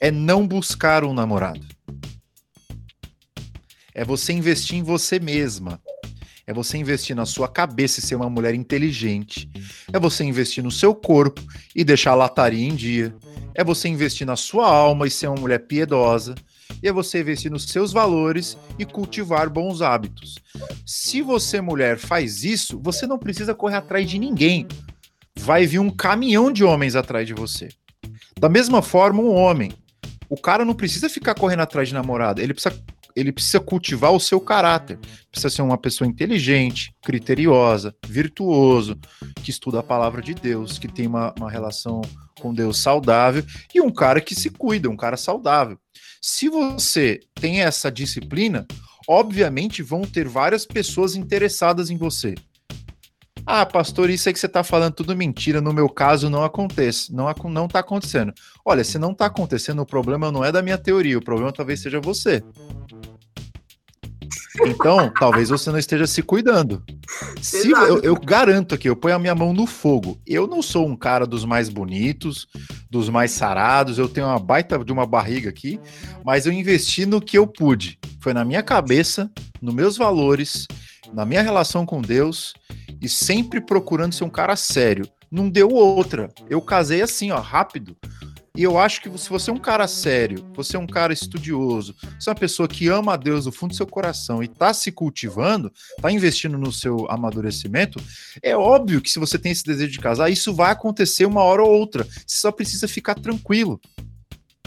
[0.00, 1.66] é não buscar um namorado.
[3.94, 5.80] É você investir em você mesma.
[6.46, 9.50] É você investir na sua cabeça e ser uma mulher inteligente.
[9.92, 11.42] É você investir no seu corpo
[11.74, 13.14] e deixar a lataria em dia.
[13.54, 16.34] É você investir na sua alma e ser uma mulher piedosa.
[16.82, 20.36] E é você investir nos seus valores e cultivar bons hábitos.
[20.84, 24.66] Se você, mulher, faz isso, você não precisa correr atrás de ninguém.
[25.38, 27.68] Vai vir um caminhão de homens atrás de você.
[28.38, 29.72] Da mesma forma, um homem
[30.28, 32.82] o cara não precisa ficar correndo atrás de namorada, ele precisa,
[33.14, 34.98] ele precisa cultivar o seu caráter.
[35.30, 38.98] Precisa ser uma pessoa inteligente, criteriosa, virtuoso,
[39.42, 42.02] que estuda a palavra de Deus, que tem uma, uma relação
[42.40, 45.78] com Deus saudável e um cara que se cuida, um cara saudável.
[46.20, 48.66] Se você tem essa disciplina,
[49.08, 52.34] obviamente vão ter várias pessoas interessadas em você.
[53.48, 55.60] Ah, pastor, isso aí que você está falando tudo mentira.
[55.60, 57.14] No meu caso, não acontece.
[57.14, 58.34] Não, não tá acontecendo.
[58.64, 61.16] Olha, se não está acontecendo, o problema não é da minha teoria.
[61.16, 62.42] O problema talvez seja você.
[64.66, 66.82] Então, talvez você não esteja se cuidando.
[67.40, 70.18] Se, eu, eu, garanto aqui, eu ponho a minha mão no fogo.
[70.26, 72.48] Eu não sou um cara dos mais bonitos,
[72.96, 73.98] dos mais sarados.
[73.98, 75.78] Eu tenho uma baita de uma barriga aqui,
[76.24, 77.98] mas eu investi no que eu pude.
[78.20, 79.30] Foi na minha cabeça,
[79.60, 80.66] nos meus valores,
[81.12, 82.54] na minha relação com Deus
[83.00, 85.06] e sempre procurando ser um cara sério.
[85.30, 86.30] Não deu outra.
[86.48, 87.96] Eu casei assim, ó, rápido.
[88.56, 91.94] E eu acho que se você é um cara sério, você é um cara estudioso,
[92.18, 94.72] você é uma pessoa que ama a Deus do fundo do seu coração e está
[94.72, 98.02] se cultivando, está investindo no seu amadurecimento,
[98.42, 101.62] é óbvio que se você tem esse desejo de casar, isso vai acontecer uma hora
[101.62, 102.04] ou outra.
[102.04, 103.78] Você só precisa ficar tranquilo.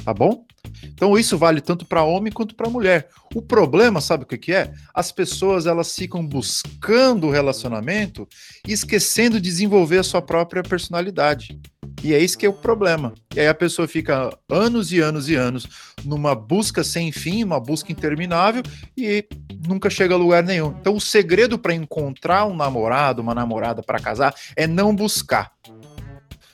[0.06, 0.45] Tá bom?
[0.84, 3.10] Então isso vale tanto para homem quanto para mulher.
[3.34, 4.71] O problema, sabe o que, que é?
[4.93, 8.28] As pessoas elas ficam buscando o relacionamento
[8.67, 11.60] e esquecendo de desenvolver a sua própria personalidade.
[12.04, 13.14] E é isso que é o problema.
[13.36, 15.68] E aí a pessoa fica anos e anos e anos
[16.06, 18.64] numa busca sem fim, uma busca interminável
[18.96, 19.26] e
[19.68, 20.76] nunca chega a lugar nenhum.
[20.80, 25.52] Então o segredo para encontrar um namorado, uma namorada para casar é não buscar.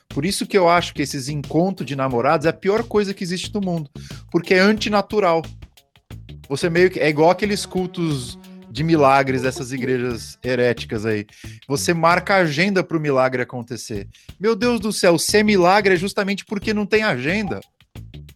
[0.09, 3.23] Por isso que eu acho que esses encontros de namorados é a pior coisa que
[3.23, 3.89] existe no mundo,
[4.31, 5.43] porque é antinatural.
[6.47, 8.37] Você meio que é igual aqueles cultos
[8.75, 11.25] de milagres dessas igrejas heréticas aí.
[11.65, 14.05] Você marca a agenda para o milagre acontecer.
[14.37, 17.61] Meu Deus do céu, ser milagre é justamente porque não tem agenda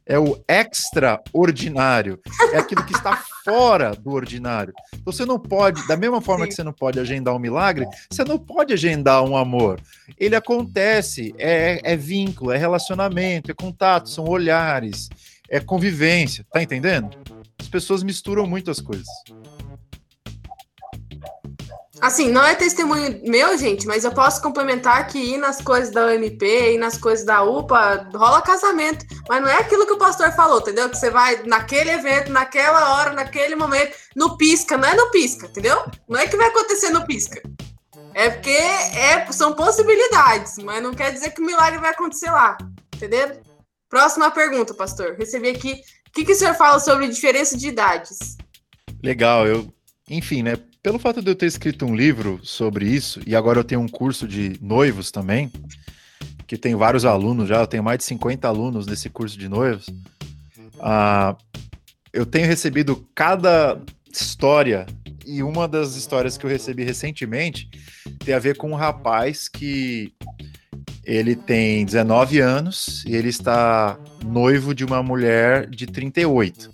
[0.06, 2.20] é o extraordinário,
[2.52, 4.74] é aquilo que está fora do ordinário.
[4.94, 6.50] Então você não pode, da mesma forma Sim.
[6.50, 9.80] que você não pode agendar um milagre, você não pode agendar um amor.
[10.18, 15.10] Ele acontece, é, é vínculo, é relacionamento, é contato, são olhares,
[15.48, 17.10] é convivência, tá entendendo?
[17.60, 19.06] As pessoas misturam muito as coisas.
[22.02, 26.06] Assim, não é testemunho meu, gente, mas eu posso complementar que ir nas coisas da
[26.08, 29.06] UMP, ir nas coisas da UPA, rola casamento.
[29.28, 30.90] Mas não é aquilo que o pastor falou, entendeu?
[30.90, 35.48] Que você vai naquele evento, naquela hora, naquele momento, no pisca, não é no pisca,
[35.48, 35.84] entendeu?
[36.08, 37.42] Não é que vai acontecer no pisca.
[38.14, 42.58] É porque é, são possibilidades, mas não quer dizer que o milagre vai acontecer lá,
[42.96, 43.42] entendeu?
[43.90, 45.16] Próxima pergunta, pastor.
[45.18, 48.38] Recebi aqui O que, que o senhor fala sobre diferença de idades?
[49.04, 49.74] Legal, eu,
[50.10, 50.56] enfim, né?
[50.82, 53.88] Pelo fato de eu ter escrito um livro sobre isso, e agora eu tenho um
[53.88, 55.52] curso de noivos também,
[56.48, 59.88] que tem vários alunos já, eu tenho mais de 50 alunos nesse curso de noivos.
[60.80, 61.36] Ah,
[62.14, 64.86] eu tenho recebido cada história,
[65.26, 67.70] e uma das histórias que eu recebi recentemente
[68.24, 70.14] tem a ver com um rapaz que
[71.04, 76.72] ele tem 19 anos e ele está noivo de uma mulher de 38.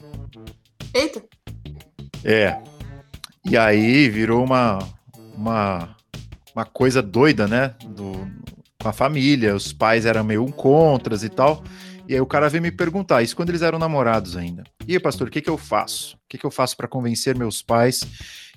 [0.94, 1.24] Eita!
[2.24, 2.75] É.
[3.46, 4.80] E aí virou uma,
[5.38, 5.96] uma,
[6.56, 7.76] uma coisa doida, né?
[7.86, 8.28] Do,
[8.82, 11.64] com a família, os pais eram meio contras e tal.
[12.08, 14.64] E aí o cara veio me perguntar, isso quando eles eram namorados ainda.
[14.88, 16.16] E pastor, o que, que eu faço?
[16.16, 18.02] O que, que eu faço para convencer meus pais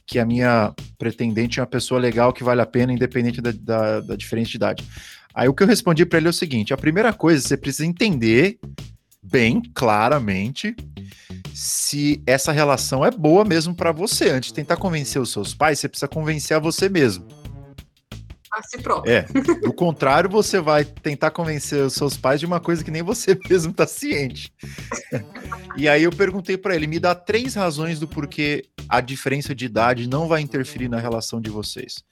[0.07, 4.01] que a minha pretendente é uma pessoa legal que vale a pena, independente da, da,
[4.01, 4.85] da diferença de idade?
[5.35, 7.87] Aí o que eu respondi para ele é o seguinte: a primeira coisa, você precisa
[7.87, 8.59] entender
[9.23, 10.75] bem claramente
[11.59, 14.31] se essa relação é boa mesmo para você.
[14.31, 17.27] Antes de tentar convencer os seus pais, você precisa convencer a você mesmo.
[18.59, 19.13] A si próprio.
[19.13, 19.23] É.
[19.63, 23.39] Do contrário, você vai tentar convencer os seus pais de uma coisa que nem você
[23.49, 24.53] mesmo está ciente.
[25.77, 29.65] e aí eu perguntei para ele, me dá três razões do porquê a diferença de
[29.65, 32.03] idade não vai interferir na relação de vocês.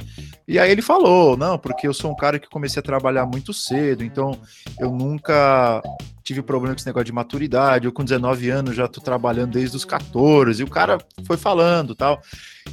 [0.47, 3.53] E aí ele falou, não, porque eu sou um cara que comecei a trabalhar muito
[3.53, 4.39] cedo, então
[4.79, 5.83] eu nunca
[6.23, 7.87] tive problema com esse negócio de maturidade.
[7.87, 10.61] Eu, com 19 anos, já tô trabalhando desde os 14.
[10.61, 12.21] E o cara foi falando tal.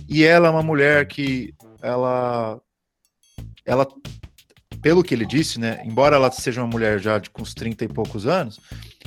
[0.08, 2.60] E ela é uma mulher que ela
[3.66, 3.88] ela,
[4.82, 7.88] pelo que ele disse, né, embora ela seja uma mulher já de, uns 30 e
[7.88, 8.60] poucos anos,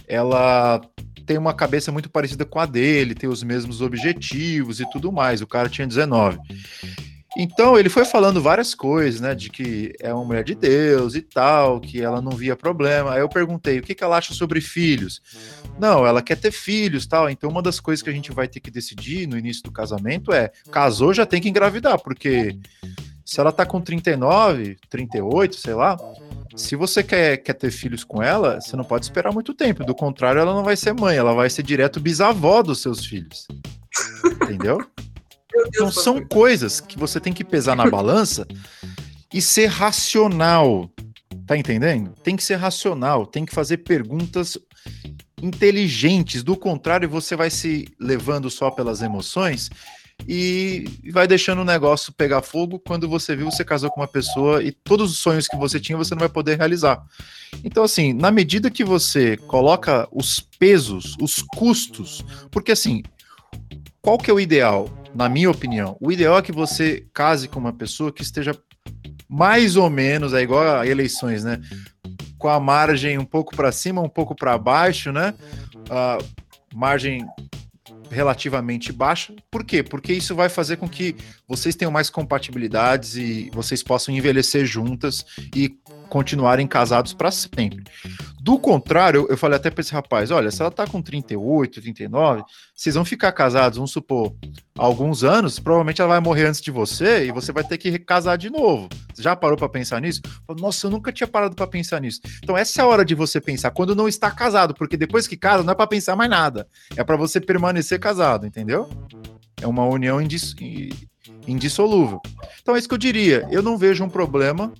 [0.06, 0.80] ela
[1.26, 5.42] tem uma cabeça muito parecida com a dele, tem os mesmos objetivos e tudo mais.
[5.42, 6.38] O cara tinha 19.
[7.38, 9.34] Então ele foi falando várias coisas, né?
[9.34, 13.12] De que é uma mulher de Deus e tal, que ela não via problema.
[13.12, 15.20] Aí eu perguntei o que, que ela acha sobre filhos.
[15.78, 17.28] Não, ela quer ter filhos tal.
[17.28, 20.32] Então uma das coisas que a gente vai ter que decidir no início do casamento
[20.32, 22.56] é: casou, já tem que engravidar, porque
[23.26, 25.98] se ela tá com 39, 38, sei lá,
[26.54, 29.84] se você quer, quer ter filhos com ela, você não pode esperar muito tempo.
[29.84, 33.48] Do contrário, ela não vai ser mãe, ela vai ser direto bisavó dos seus filhos.
[34.42, 34.78] Entendeu?
[35.68, 38.46] Então são coisas que você tem que pesar na balança
[39.32, 40.90] e ser racional.
[41.46, 42.12] Tá entendendo?
[42.22, 44.58] Tem que ser racional, tem que fazer perguntas
[45.40, 46.42] inteligentes.
[46.42, 49.70] Do contrário, você vai se levando só pelas emoções
[50.26, 54.62] e vai deixando o negócio pegar fogo quando você viu você casou com uma pessoa
[54.62, 57.04] e todos os sonhos que você tinha você não vai poder realizar.
[57.64, 63.02] Então, assim, na medida que você coloca os pesos, os custos, porque assim,
[64.00, 65.96] qual que é o ideal, na minha opinião?
[66.00, 68.56] O ideal é que você case com uma pessoa que esteja
[69.28, 71.60] mais ou menos, é igual a eleições, né?
[72.38, 75.34] Com a margem um pouco para cima, um pouco para baixo, né?
[75.74, 76.24] Uh,
[76.74, 77.26] margem
[78.10, 79.34] relativamente baixa.
[79.50, 79.82] Por quê?
[79.82, 81.16] Porque isso vai fazer com que
[81.46, 85.76] vocês tenham mais compatibilidades e vocês possam envelhecer juntas e
[86.08, 87.84] continuarem casados para sempre.
[88.46, 92.44] Do contrário, eu falei até para esse rapaz: olha, se ela tá com 38, 39,
[92.72, 94.36] vocês vão ficar casados, vamos supor,
[94.78, 98.36] alguns anos, provavelmente ela vai morrer antes de você e você vai ter que casar
[98.36, 98.88] de novo.
[99.12, 100.20] Você já parou para pensar nisso?
[100.60, 102.20] Nossa, eu nunca tinha parado para pensar nisso.
[102.40, 105.36] Então, essa é a hora de você pensar quando não está casado, porque depois que
[105.36, 106.68] casa, não é para pensar mais nada.
[106.96, 108.88] É para você permanecer casado, entendeu?
[109.60, 110.54] É uma união indiss
[111.48, 112.22] indissolúvel.
[112.62, 113.44] Então, é isso que eu diria.
[113.50, 114.72] Eu não vejo um problema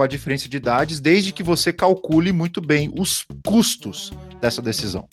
[0.00, 4.10] com a diferença de idades, desde que você calcule muito bem os custos
[4.40, 5.06] dessa decisão.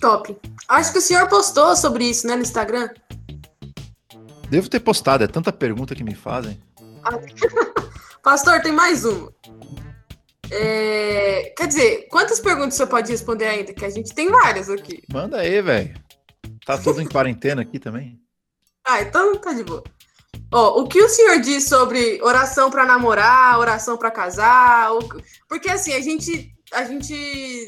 [0.00, 0.34] Top.
[0.66, 2.88] Acho que o senhor postou sobre isso, né, no Instagram?
[4.48, 6.58] Devo ter postado, é tanta pergunta que me fazem.
[7.04, 7.18] Ah.
[8.24, 9.30] Pastor, tem mais uma.
[10.50, 11.52] É...
[11.54, 13.74] Quer dizer, quantas perguntas você pode responder ainda?
[13.74, 15.02] Que a gente tem várias aqui.
[15.12, 15.94] Manda aí, velho.
[16.64, 18.18] Tá tudo em quarentena aqui também.
[18.86, 19.84] Ah, então tá de boa.
[20.54, 24.90] Oh, o que o senhor diz sobre oração para namorar, oração para casar?
[25.48, 27.64] Porque assim, a gente, a gente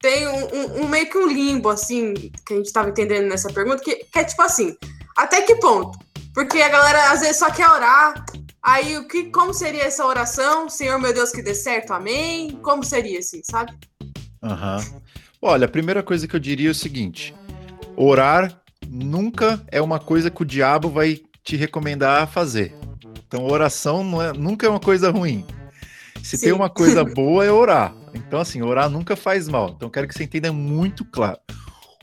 [0.00, 2.12] tem um, um, um, meio que um limbo, assim,
[2.44, 4.76] que a gente estava entendendo nessa pergunta, que, que, é tipo assim,
[5.16, 5.98] até que ponto?
[6.34, 8.24] Porque a galera às vezes só quer orar.
[8.60, 10.68] Aí o que, como seria essa oração?
[10.68, 12.58] Senhor meu Deus, que dê certo, amém?
[12.62, 13.72] Como seria assim, sabe?
[14.42, 15.00] Uhum.
[15.40, 17.34] Olha, a primeira coisa que eu diria é o seguinte:
[17.96, 22.74] orar nunca é uma coisa que o diabo vai te recomendar fazer.
[23.26, 25.44] Então, oração é, nunca é uma coisa ruim.
[26.22, 26.46] Se Sim.
[26.46, 27.94] tem uma coisa boa, é orar.
[28.14, 29.74] Então, assim, orar nunca faz mal.
[29.76, 31.38] Então, quero que você entenda muito claro.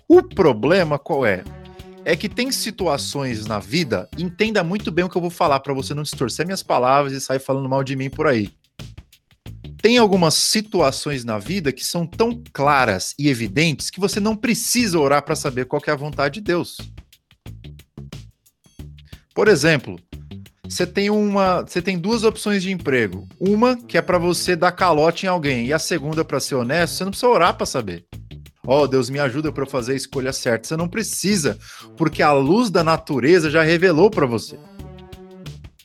[0.07, 1.43] O problema qual é?
[2.05, 5.73] É que tem situações na vida, entenda muito bem o que eu vou falar para
[5.73, 8.49] você não distorcer minhas palavras e sair falando mal de mim por aí.
[9.81, 14.35] Tem tem algumas situações na vida que são tão claras e evidentes que você não
[14.35, 16.77] precisa orar para saber qual é a vontade de Deus.
[19.33, 19.97] Por exemplo,
[20.71, 23.27] você tem uma, você tem duas opções de emprego.
[23.39, 26.95] Uma que é para você dar calote em alguém e a segunda para ser honesto,
[26.95, 28.05] você não precisa orar para saber.
[28.65, 30.67] Ó, oh, Deus me ajuda para fazer a escolha certa.
[30.67, 31.57] Você não precisa,
[31.97, 34.57] porque a luz da natureza já revelou para você.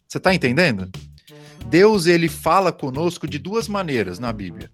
[0.07, 0.89] Você está entendendo?
[1.67, 4.71] Deus ele fala conosco de duas maneiras na Bíblia,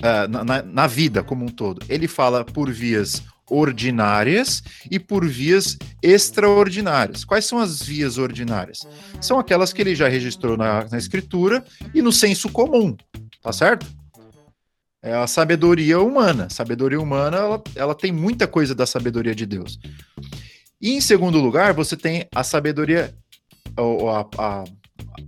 [0.00, 1.80] uh, na, na, na vida como um todo.
[1.88, 7.24] Ele fala por vias ordinárias e por vias extraordinárias.
[7.24, 8.86] Quais são as vias ordinárias?
[9.20, 12.96] São aquelas que ele já registrou na, na escritura e no senso comum,
[13.42, 13.86] tá certo?
[15.02, 16.48] É a sabedoria humana.
[16.50, 19.78] Sabedoria humana, ela, ela tem muita coisa da sabedoria de Deus.
[20.80, 23.14] E em segundo lugar, você tem a sabedoria,
[23.76, 24.64] a, a,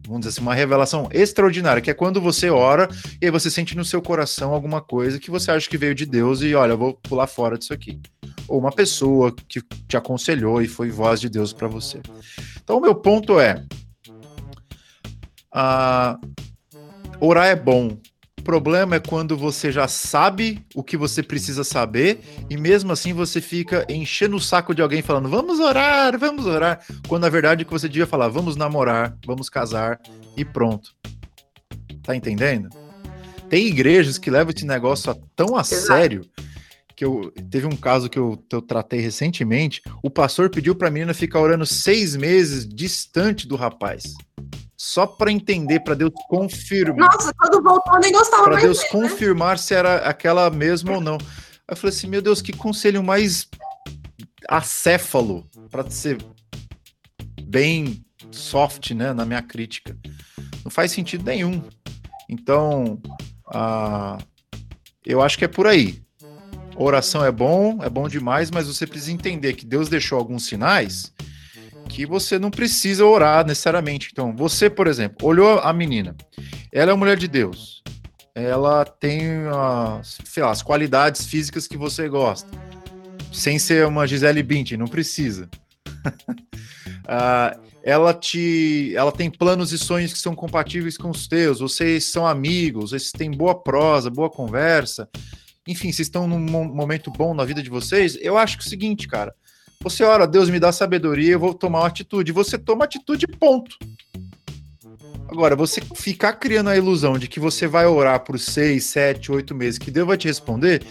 [0.06, 2.88] vamos dizer assim, uma revelação extraordinária, que é quando você ora
[3.20, 6.06] e aí você sente no seu coração alguma coisa que você acha que veio de
[6.06, 8.00] Deus e olha, eu vou pular fora disso aqui.
[8.46, 12.00] Ou uma pessoa que te aconselhou e foi voz de Deus para você.
[12.62, 13.62] Então, o meu ponto é:
[15.54, 16.18] uh,
[17.20, 17.98] orar é bom,
[18.38, 23.40] problema é quando você já sabe o que você precisa saber e mesmo assim você
[23.40, 27.66] fica enchendo o saco de alguém falando vamos orar, vamos orar, quando na verdade o
[27.66, 30.00] que você devia falar vamos namorar, vamos casar
[30.36, 30.94] e pronto.
[32.02, 32.68] Tá entendendo?
[33.48, 36.22] Tem igrejas que levam esse negócio tão a sério
[36.94, 39.80] que eu teve um caso que eu, eu tratei recentemente.
[40.02, 44.14] O pastor pediu para a menina ficar orando seis meses distante do rapaz
[44.80, 47.12] só para entender, para Deus confirmar.
[47.12, 48.90] Nossa, quando voltou nem gostava Para Deus ver, né?
[48.90, 49.56] confirmar né?
[49.56, 51.16] se era aquela mesma ou não.
[51.16, 53.48] Aí eu falei assim, meu Deus, que conselho mais
[54.48, 56.16] acéfalo para ser
[57.42, 59.96] bem soft, né, na minha crítica.
[60.64, 61.60] Não faz sentido nenhum.
[62.28, 63.00] Então,
[63.48, 64.22] uh,
[65.04, 66.00] eu acho que é por aí.
[66.76, 71.12] Oração é bom, é bom demais, mas você precisa entender que Deus deixou alguns sinais
[71.88, 74.10] que você não precisa orar necessariamente.
[74.12, 76.14] Então, você, por exemplo, olhou a menina,
[76.70, 77.82] ela é uma mulher de Deus,
[78.34, 82.48] ela tem as, lá, as qualidades físicas que você gosta,
[83.32, 85.48] sem ser uma Gisele Bündchen, não precisa.
[87.04, 91.60] uh, ela te, ela tem planos e sonhos que são compatíveis com os teus.
[91.60, 95.08] Vocês são amigos, vocês têm boa prosa, boa conversa.
[95.66, 98.16] Enfim, vocês estão num momento bom na vida de vocês.
[98.20, 99.34] Eu acho que é o seguinte, cara.
[99.82, 102.32] Você ora, Deus me dá sabedoria, eu vou tomar uma atitude.
[102.32, 103.76] Você toma atitude, ponto.
[105.28, 109.54] Agora, você ficar criando a ilusão de que você vai orar por seis, sete, oito
[109.54, 110.82] meses, que Deus vai te responder,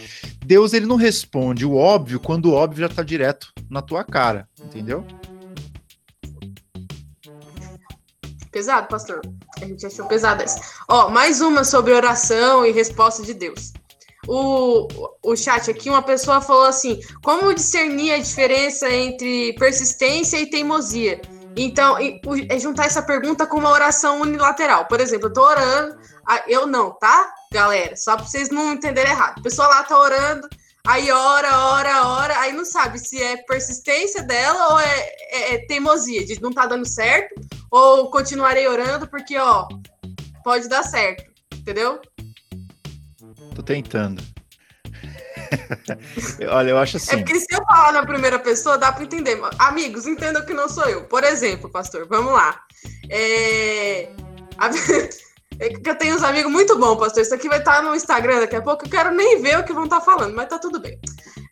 [0.46, 4.48] Deus ele não responde o óbvio quando o óbvio já está direto na tua cara,
[4.64, 5.06] entendeu?
[8.52, 9.22] Pesado, pastor.
[9.62, 10.62] A gente achou pesado essa.
[10.88, 13.74] Ó, mais uma sobre oração e resposta de Deus
[14.28, 14.88] o,
[15.24, 21.22] o chat aqui, uma pessoa falou assim: como discernir a diferença entre persistência e teimosia?
[21.56, 24.86] Então, é juntar essa pergunta com uma oração unilateral.
[24.86, 25.98] Por exemplo, eu tô orando,
[26.48, 27.96] eu não, tá, galera?
[27.96, 29.40] Só pra vocês não entenderem errado.
[29.40, 30.48] A pessoa lá tá orando,
[30.86, 35.00] aí ora, ora, ora, aí não sabe se é persistência dela ou é,
[35.32, 37.34] é, é teimosia, de não tá dando certo,
[37.72, 39.68] ou continuarei orando porque, ó,
[40.44, 41.26] pode dar certo,
[41.56, 42.00] entendeu?
[43.58, 44.22] Tô tentando.
[46.48, 47.16] Olha, eu acho assim.
[47.16, 49.36] É porque se eu falar na primeira pessoa, dá para entender.
[49.58, 51.06] Amigos, entendam que não sou eu.
[51.06, 52.62] Por exemplo, pastor, vamos lá.
[53.10, 54.10] É...
[55.60, 57.24] é que eu tenho uns amigos muito bons, pastor.
[57.24, 58.86] Isso aqui vai estar no Instagram daqui a pouco.
[58.86, 61.00] Eu quero nem ver o que vão estar falando, mas tá tudo bem.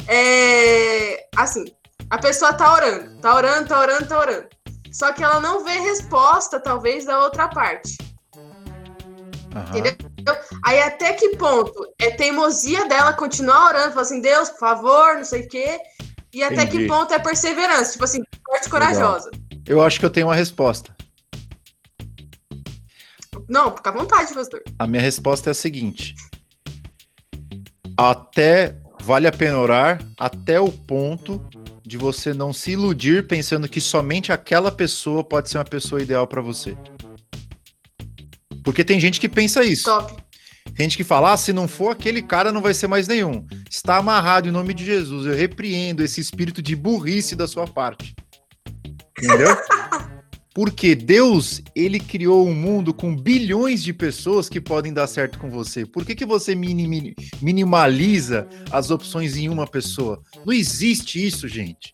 [0.07, 1.27] É...
[1.35, 1.65] Assim,
[2.11, 4.47] a pessoa tá orando, tá orando, tá orando, tá orando.
[4.91, 7.97] Só que ela não vê resposta, talvez, da outra parte.
[8.35, 9.63] Uhum.
[9.69, 10.14] Entendeu?
[10.63, 15.23] Aí até que ponto é teimosia dela continuar orando, falar assim, Deus, por favor, não
[15.23, 15.79] sei o quê.
[16.33, 16.79] E até Entendi.
[16.79, 19.31] que ponto é perseverança, tipo assim, forte e corajosa.
[19.65, 20.95] Eu acho que eu tenho uma resposta.
[23.47, 24.61] Não, fica à vontade, pastor.
[24.79, 26.15] A minha resposta é a seguinte:
[27.97, 31.41] até vale a pena orar até o ponto
[31.83, 36.25] de você não se iludir pensando que somente aquela pessoa pode ser uma pessoa ideal
[36.25, 36.75] para você.
[38.65, 39.85] Porque tem gente que pensa isso.
[39.85, 40.25] Top.
[40.73, 43.45] Tem gente que fala, ah, se não for aquele cara, não vai ser mais nenhum.
[43.69, 45.27] Está amarrado em nome de Jesus.
[45.27, 48.15] Eu repreendo esse espírito de burrice da sua parte.
[49.17, 49.55] Entendeu?
[50.55, 55.49] Porque Deus, ele criou um mundo com bilhões de pessoas que podem dar certo com
[55.49, 55.85] você.
[55.85, 60.21] Por que, que você minim, minimaliza as opções em uma pessoa?
[60.45, 61.93] Não existe isso, gente.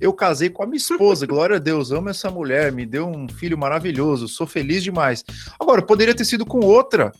[0.00, 3.28] Eu casei com a minha esposa, glória a Deus, amo essa mulher, me deu um
[3.28, 5.24] filho maravilhoso, sou feliz demais.
[5.58, 7.12] Agora, poderia ter sido com outra.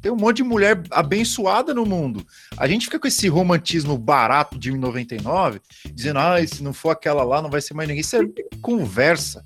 [0.00, 2.26] Tem um monte de mulher abençoada no mundo.
[2.58, 5.60] A gente fica com esse romantismo barato de 1,99,
[5.94, 8.02] dizendo, ah, se não for aquela lá, não vai ser mais ninguém.
[8.02, 8.20] Isso é
[8.60, 9.44] conversa.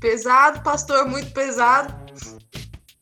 [0.00, 2.03] Pesado, pastor, muito pesado.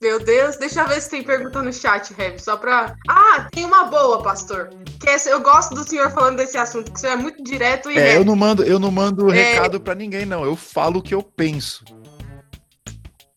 [0.02, 2.96] Meu Deus, deixa eu ver se tem pergunta no chat, Rev, só pra.
[3.08, 4.70] Ah, tem uma boa, pastor.
[5.00, 7.96] Que é, eu gosto do senhor falando desse assunto, que você é muito direto e.
[7.96, 9.54] É, eu não mando, eu não mando é...
[9.54, 10.44] recado para ninguém, não.
[10.44, 11.84] Eu falo o que eu penso.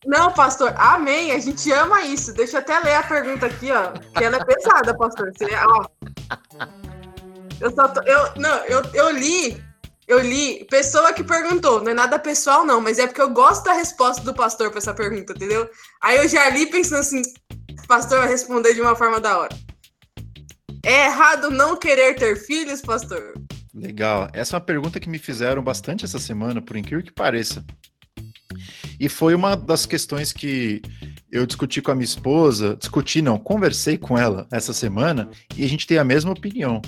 [0.04, 1.30] Não, pastor, amém.
[1.30, 2.34] A gente ama isso.
[2.34, 3.92] Deixa eu até ler a pergunta aqui, ó.
[3.92, 5.32] Que ela é pesada, pastor.
[5.36, 5.86] Você, ó.
[7.60, 9.64] Eu só tô, eu, não, eu, eu li,
[10.06, 13.64] eu li, pessoa que perguntou, não é nada pessoal, não, mas é porque eu gosto
[13.64, 15.68] da resposta do pastor para essa pergunta, entendeu?
[16.02, 17.22] Aí eu já li pensando assim,
[17.70, 19.56] o pastor vai responder de uma forma da hora.
[20.84, 23.34] É errado não querer ter filhos, pastor?
[23.74, 24.28] Legal.
[24.32, 27.64] Essa é uma pergunta que me fizeram bastante essa semana, por incrível que pareça.
[28.98, 30.80] E foi uma das questões que
[31.30, 35.68] eu discuti com a minha esposa, discuti não, conversei com ela essa semana e a
[35.68, 36.80] gente tem a mesma opinião.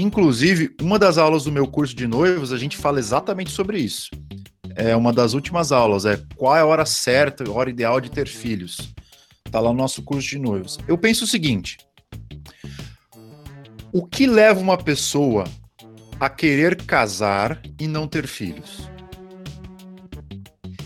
[0.00, 4.10] Inclusive, uma das aulas do meu curso de noivos, a gente fala exatamente sobre isso.
[4.76, 8.08] É uma das últimas aulas, é qual é a hora certa, a hora ideal de
[8.08, 8.94] ter filhos.
[9.50, 10.78] Tá lá no nosso curso de noivos.
[10.86, 11.78] Eu penso o seguinte:
[13.92, 15.42] o que leva uma pessoa
[16.20, 18.88] a querer casar e não ter filhos?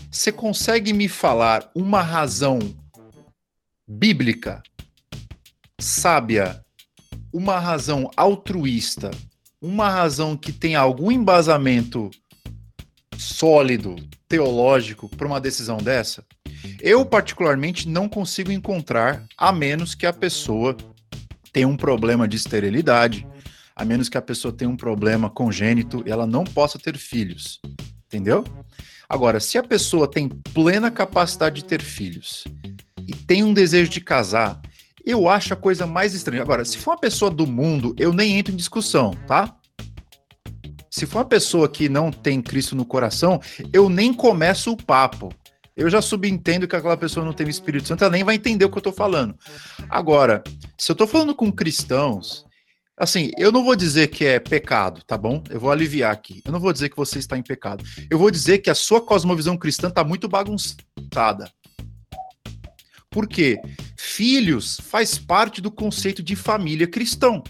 [0.09, 2.57] Você consegue me falar uma razão
[3.87, 4.63] bíblica,
[5.79, 6.62] sábia,
[7.33, 9.09] uma razão altruísta,
[9.59, 12.11] uma razão que tem algum embasamento
[13.17, 13.95] sólido,
[14.27, 16.23] teológico, para uma decisão dessa?
[16.79, 20.77] Eu, particularmente, não consigo encontrar, a menos que a pessoa
[21.51, 23.27] tenha um problema de esterilidade,
[23.75, 27.59] a menos que a pessoa tenha um problema congênito e ela não possa ter filhos.
[28.05, 28.43] Entendeu?
[29.09, 32.43] Agora, se a pessoa tem plena capacidade de ter filhos
[33.07, 34.61] e tem um desejo de casar,
[35.05, 36.41] eu acho a coisa mais estranha.
[36.41, 39.55] Agora, se for uma pessoa do mundo, eu nem entro em discussão, tá?
[40.89, 43.41] Se for uma pessoa que não tem Cristo no coração,
[43.71, 45.33] eu nem começo o papo.
[45.75, 48.63] Eu já subentendo que aquela pessoa não tem o Espírito Santo, ela nem vai entender
[48.63, 49.35] o que eu tô falando.
[49.89, 50.43] Agora,
[50.77, 52.45] se eu tô falando com cristãos
[52.95, 55.43] Assim, eu não vou dizer que é pecado, tá bom?
[55.49, 56.41] Eu vou aliviar aqui.
[56.45, 57.83] Eu não vou dizer que você está em pecado.
[58.09, 61.51] Eu vou dizer que a sua cosmovisão cristã está muito bagunçada.
[63.09, 63.59] Por quê?
[64.05, 67.41] Filhos faz parte do conceito de família cristão.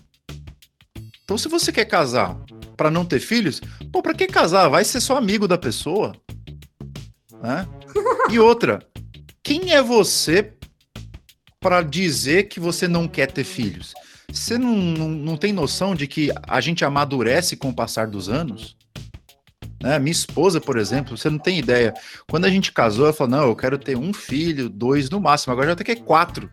[1.24, 2.40] Então, se você quer casar
[2.78, 3.60] para não ter filhos,
[3.92, 4.70] pô, para que casar?
[4.70, 6.16] Vai ser só amigo da pessoa.
[7.42, 7.68] Né?
[8.30, 8.88] E outra,
[9.42, 10.54] quem é você
[11.60, 13.92] para dizer que você não quer ter filhos?
[14.32, 18.30] Você não, não, não tem noção de que a gente amadurece com o passar dos
[18.30, 18.78] anos?
[19.84, 20.00] Né?
[20.00, 21.94] Minha esposa, por exemplo, você não tem ideia.
[22.30, 25.52] Quando a gente casou, ela falou: não, eu quero ter um filho, dois no máximo,
[25.52, 26.50] agora já tem que quatro.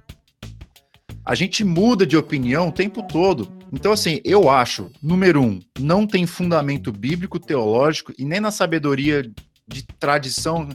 [1.24, 3.48] A gente muda de opinião o tempo todo.
[3.72, 9.30] Então, assim, eu acho, número um, não tem fundamento bíblico, teológico e nem na sabedoria
[9.68, 10.68] de tradição,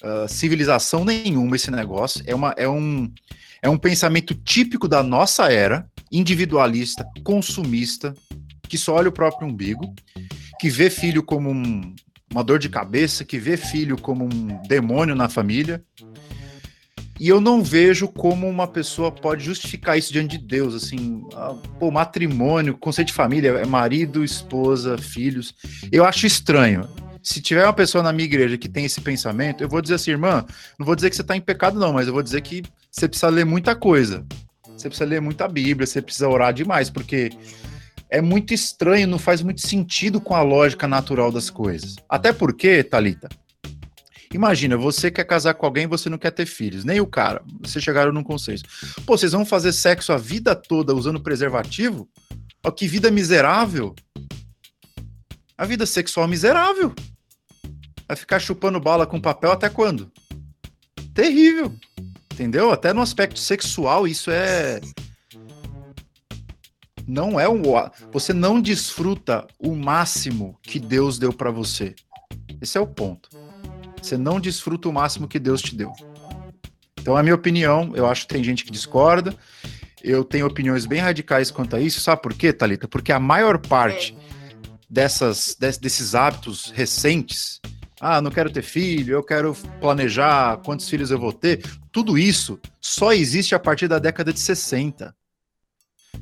[0.00, 2.22] uh, civilização nenhuma esse negócio.
[2.24, 3.12] É, uma, é, um,
[3.60, 8.14] é um pensamento típico da nossa era, individualista, consumista,
[8.68, 9.92] que só olha o próprio umbigo,
[10.60, 11.94] que vê filho como um,
[12.30, 15.82] uma dor de cabeça, que vê filho como um demônio na família.
[17.18, 21.54] E eu não vejo como uma pessoa pode justificar isso diante de Deus, assim, ah,
[21.78, 25.54] pô, matrimônio, conceito de família, é marido, esposa, filhos.
[25.90, 26.86] Eu acho estranho.
[27.22, 30.10] Se tiver uma pessoa na minha igreja que tem esse pensamento, eu vou dizer assim,
[30.10, 30.44] irmã,
[30.78, 33.08] não vou dizer que você está em pecado, não, mas eu vou dizer que você
[33.08, 34.26] precisa ler muita coisa
[34.80, 37.30] você precisa ler muita Bíblia, você precisa orar demais, porque
[38.10, 41.96] é muito estranho, não faz muito sentido com a lógica natural das coisas.
[42.08, 43.28] Até porque, Talita,
[44.32, 47.42] imagina, você quer casar com alguém você não quer ter filhos, nem o cara.
[47.60, 48.64] Vocês chegaram num consenso.
[49.06, 52.08] Pô, vocês vão fazer sexo a vida toda usando preservativo?
[52.64, 53.94] Ó, que vida miserável.
[55.56, 56.94] A vida sexual miserável.
[58.08, 60.10] Vai ficar chupando bala com papel até quando?
[61.14, 61.72] Terrível
[62.40, 62.70] entendeu?
[62.70, 64.80] Até no aspecto sexual, isso é.
[67.10, 67.60] Não é um.
[68.12, 71.92] Você não desfruta o máximo que Deus deu para você.
[72.62, 73.28] Esse é o ponto.
[74.00, 75.92] Você não desfruta o máximo que Deus te deu.
[77.00, 77.90] Então, é a minha opinião.
[77.96, 79.34] Eu acho que tem gente que discorda.
[80.04, 82.00] Eu tenho opiniões bem radicais quanto a isso.
[82.00, 82.86] Sabe por quê, Talita?
[82.86, 84.16] Porque a maior parte
[84.88, 87.60] dessas, desses hábitos recentes
[88.00, 91.62] ah, não quero ter filho, eu quero planejar quantos filhos eu vou ter.
[91.92, 95.14] Tudo isso só existe a partir da década de 60.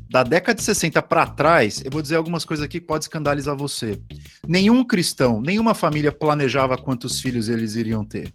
[0.09, 3.55] Da década de 60 para trás, eu vou dizer algumas coisas aqui que pode escandalizar
[3.55, 4.01] você.
[4.47, 8.33] Nenhum cristão, nenhuma família planejava quantos filhos eles iriam ter.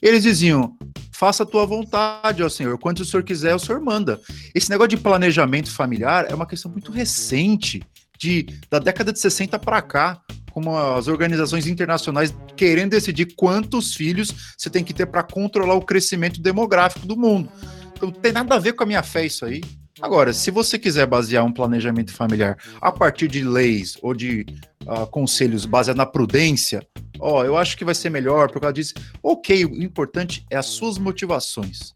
[0.00, 0.74] Eles diziam:
[1.12, 2.78] faça a tua vontade, ó Senhor.
[2.78, 4.18] Quando o Senhor quiser, o Senhor manda.
[4.54, 7.82] Esse negócio de planejamento familiar é uma questão muito recente,
[8.18, 14.54] de, da década de 60 para cá, como as organizações internacionais querendo decidir quantos filhos
[14.56, 17.50] você tem que ter para controlar o crescimento demográfico do mundo.
[17.94, 19.60] Então, não tem nada a ver com a minha fé isso aí.
[20.02, 24.44] Agora, se você quiser basear um planejamento familiar a partir de leis ou de
[24.84, 26.84] uh, conselhos baseados na prudência,
[27.20, 28.94] ó, eu acho que vai ser melhor por causa disso.
[29.22, 31.92] Ok, o importante é as suas motivações.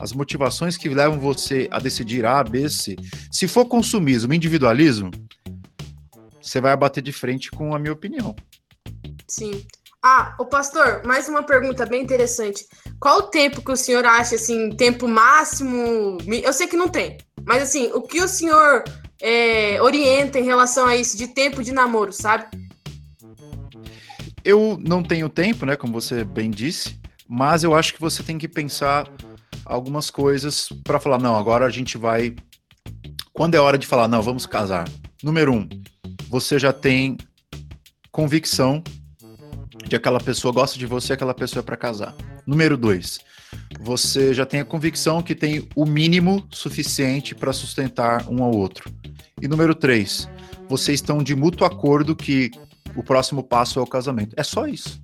[0.00, 2.96] As motivações que levam você a decidir A, B, C.
[3.30, 5.10] Se for consumismo, individualismo,
[6.40, 8.34] você vai bater de frente com a minha opinião.
[9.28, 9.62] Sim.
[10.04, 12.66] Ah, o pastor, mais uma pergunta bem interessante.
[12.98, 16.18] Qual o tempo que o senhor acha, assim, tempo máximo?
[16.26, 18.82] Eu sei que não tem, mas assim, o que o senhor
[19.20, 22.46] é, orienta em relação a isso de tempo de namoro, sabe?
[24.44, 28.36] Eu não tenho tempo, né, como você bem disse, mas eu acho que você tem
[28.36, 29.08] que pensar
[29.64, 32.34] algumas coisas para falar, não, agora a gente vai.
[33.32, 34.88] Quando é hora de falar, não, vamos casar.
[35.22, 35.68] Número um,
[36.28, 37.16] você já tem
[38.10, 38.82] convicção
[39.92, 42.14] de aquela pessoa gosta de você, aquela pessoa é para casar.
[42.46, 43.20] Número dois,
[43.78, 48.90] você já tem a convicção que tem o mínimo suficiente para sustentar um ao outro.
[49.42, 50.26] E número três,
[50.66, 52.50] vocês estão de mútuo acordo que
[52.96, 54.34] o próximo passo é o casamento.
[54.34, 54.98] É só isso.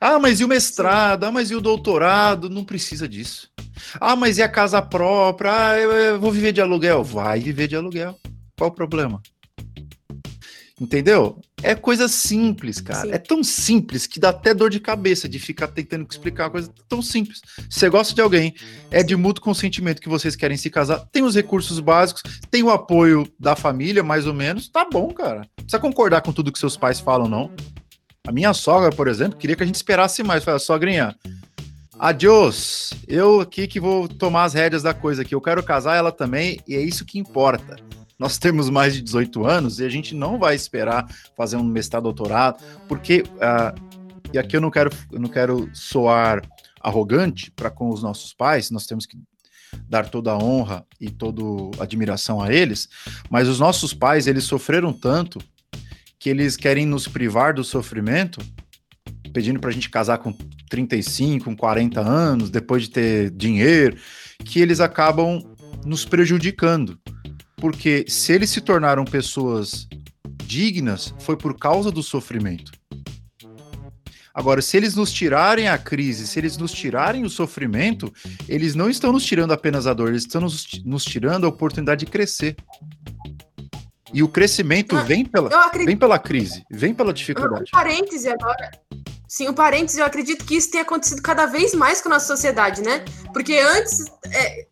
[0.00, 1.24] Ah, mas e o mestrado?
[1.24, 2.48] Ah, mas e o doutorado?
[2.48, 3.50] Não precisa disso.
[4.00, 5.52] Ah, mas e a casa própria?
[5.52, 7.04] Ah, eu, eu vou viver de aluguel.
[7.04, 8.18] Vai viver de aluguel.
[8.56, 9.20] Qual o problema?
[10.78, 11.40] Entendeu?
[11.62, 13.06] É coisa simples, cara.
[13.06, 13.12] Sim.
[13.12, 16.70] É tão simples que dá até dor de cabeça de ficar tentando explicar uma coisa
[16.86, 17.40] tão simples.
[17.70, 18.54] Você gosta de alguém,
[18.90, 22.70] é de mútuo consentimento que vocês querem se casar, tem os recursos básicos, tem o
[22.70, 25.48] apoio da família, mais ou menos, tá bom, cara.
[25.56, 27.50] Não precisa concordar com tudo que seus pais falam, não.
[28.26, 30.44] A minha sogra, por exemplo, queria que a gente esperasse mais.
[30.44, 31.16] Falei, sogrinha,
[31.98, 32.92] adiós.
[33.08, 35.34] Eu aqui que vou tomar as rédeas da coisa aqui.
[35.34, 37.76] Eu quero casar ela também, e é isso que importa
[38.18, 41.06] nós temos mais de 18 anos e a gente não vai esperar
[41.36, 43.96] fazer um mestrado, doutorado, porque uh,
[44.32, 46.42] e aqui eu não quero, eu não quero soar
[46.80, 49.18] arrogante para com os nossos pais, nós temos que
[49.88, 51.42] dar toda a honra e toda
[51.78, 52.88] a admiração a eles,
[53.30, 55.38] mas os nossos pais, eles sofreram tanto
[56.18, 58.40] que eles querem nos privar do sofrimento,
[59.32, 60.32] pedindo para a gente casar com
[60.68, 63.96] 35, com 40 anos, depois de ter dinheiro,
[64.44, 65.42] que eles acabam
[65.84, 66.98] nos prejudicando.
[67.56, 69.88] Porque se eles se tornaram pessoas
[70.44, 72.72] dignas, foi por causa do sofrimento.
[74.36, 78.12] Agora, se eles nos tirarem a crise, se eles nos tirarem o sofrimento,
[78.46, 82.04] eles não estão nos tirando apenas a dor, eles estão nos, nos tirando a oportunidade
[82.04, 82.54] de crescer.
[84.12, 85.86] E o crescimento ah, vem, pela, acredito...
[85.86, 87.70] vem pela crise, vem pela dificuldade.
[87.74, 88.70] Um parêntese agora.
[89.26, 92.26] Sim, um parêntese, eu acredito que isso tem acontecido cada vez mais com a nossa
[92.26, 93.04] sociedade, né?
[93.32, 94.66] Porque antes, é,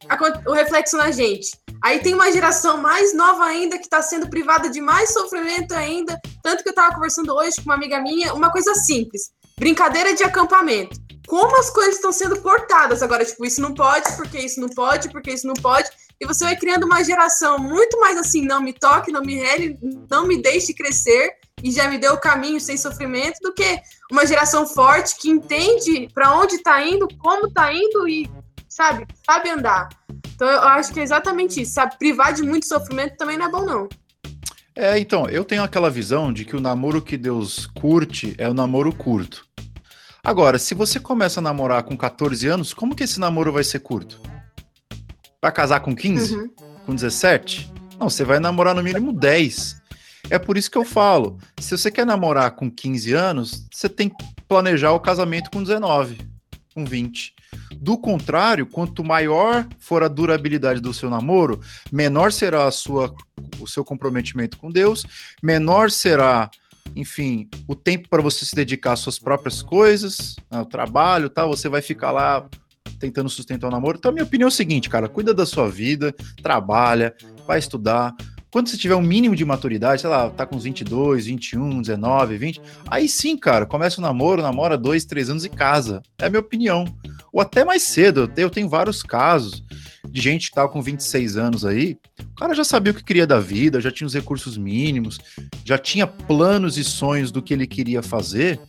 [0.46, 1.50] o reflexo na gente.
[1.84, 6.18] Aí tem uma geração mais nova ainda que está sendo privada de mais sofrimento ainda.
[6.42, 10.24] Tanto que eu estava conversando hoje com uma amiga minha, uma coisa simples: brincadeira de
[10.24, 10.98] acampamento.
[11.28, 15.10] Como as coisas estão sendo cortadas agora, tipo, isso não pode, porque isso não pode,
[15.10, 15.90] porque isso não pode.
[16.18, 19.78] E você vai criando uma geração muito mais assim, não me toque, não me rele,
[20.10, 21.32] não me deixe crescer
[21.62, 23.78] e já me deu o caminho sem sofrimento, do que
[24.10, 28.30] uma geração forte que entende para onde está indo, como está indo e,
[28.74, 29.88] sabe, sabe andar.
[30.34, 31.96] Então eu acho que é exatamente isso, sabe?
[31.96, 33.88] Privar de muito sofrimento também não é bom, não.
[34.76, 38.54] É, então, eu tenho aquela visão de que o namoro que Deus curte é o
[38.54, 39.46] namoro curto.
[40.24, 43.78] Agora, se você começa a namorar com 14 anos, como que esse namoro vai ser
[43.78, 44.20] curto?
[45.40, 46.34] Vai casar com 15?
[46.34, 46.50] Uhum.
[46.86, 47.72] Com 17?
[48.00, 49.76] Não, você vai namorar no mínimo 10.
[50.28, 54.08] É por isso que eu falo: se você quer namorar com 15 anos, você tem
[54.08, 54.16] que
[54.48, 56.18] planejar o casamento com 19,
[56.74, 57.34] com 20.
[57.76, 61.60] Do contrário, quanto maior for a durabilidade do seu namoro,
[61.92, 63.14] menor será a sua,
[63.60, 65.04] o seu comprometimento com Deus,
[65.42, 66.50] menor será,
[66.96, 71.48] enfim, o tempo para você se dedicar às suas próprias coisas, ao trabalho, tal.
[71.48, 72.46] Você vai ficar lá
[72.98, 73.98] tentando sustentar o namoro.
[73.98, 77.14] Então, a minha opinião é o seguinte, cara: cuida da sua vida, trabalha,
[77.46, 78.14] vai estudar,
[78.54, 82.38] quando você tiver um mínimo de maturidade, sei lá, tá com uns 22, 21, 19,
[82.38, 86.00] 20, aí sim, cara, começa o namoro, namora dois, três anos e casa.
[86.20, 86.84] É a minha opinião.
[87.32, 89.64] Ou até mais cedo, eu tenho vários casos
[90.08, 93.26] de gente que tava com 26 anos aí, o cara já sabia o que queria
[93.26, 95.18] da vida, já tinha os recursos mínimos,
[95.64, 98.60] já tinha planos e sonhos do que ele queria fazer.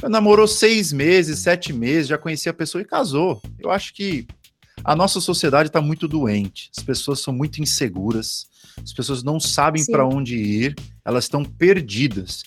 [0.00, 3.42] Namorou seis meses, sete meses, já conhecia a pessoa e casou.
[3.58, 4.28] Eu acho que
[4.84, 8.46] a nossa sociedade está muito doente, as pessoas são muito inseguras,
[8.82, 12.42] as pessoas não sabem para onde ir, elas estão perdidas.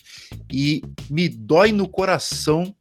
[0.52, 2.74] E me dói no coração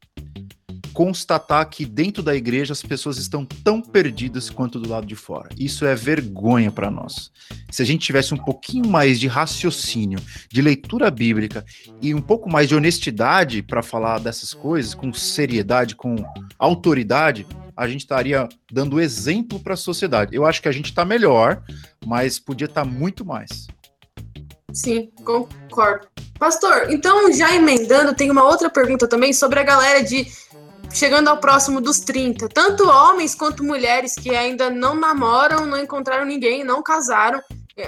[0.97, 5.47] constatar que dentro da igreja as pessoas estão tão perdidas quanto do lado de fora.
[5.55, 7.31] Isso é vergonha para nós.
[7.69, 10.17] Se a gente tivesse um pouquinho mais de raciocínio,
[10.51, 11.63] de leitura bíblica
[12.01, 16.15] e um pouco mais de honestidade para falar dessas coisas com seriedade, com
[16.57, 17.45] autoridade,
[17.77, 20.35] a gente estaria dando exemplo para a sociedade.
[20.35, 21.61] Eu acho que a gente está melhor,
[22.03, 23.67] mas podia estar tá muito mais.
[24.73, 26.07] Sim, concordo.
[26.39, 30.27] Pastor, então já emendando, tem uma outra pergunta também sobre a galera de
[30.91, 36.25] chegando ao próximo dos 30, tanto homens quanto mulheres que ainda não namoram, não encontraram
[36.25, 37.41] ninguém, não casaram.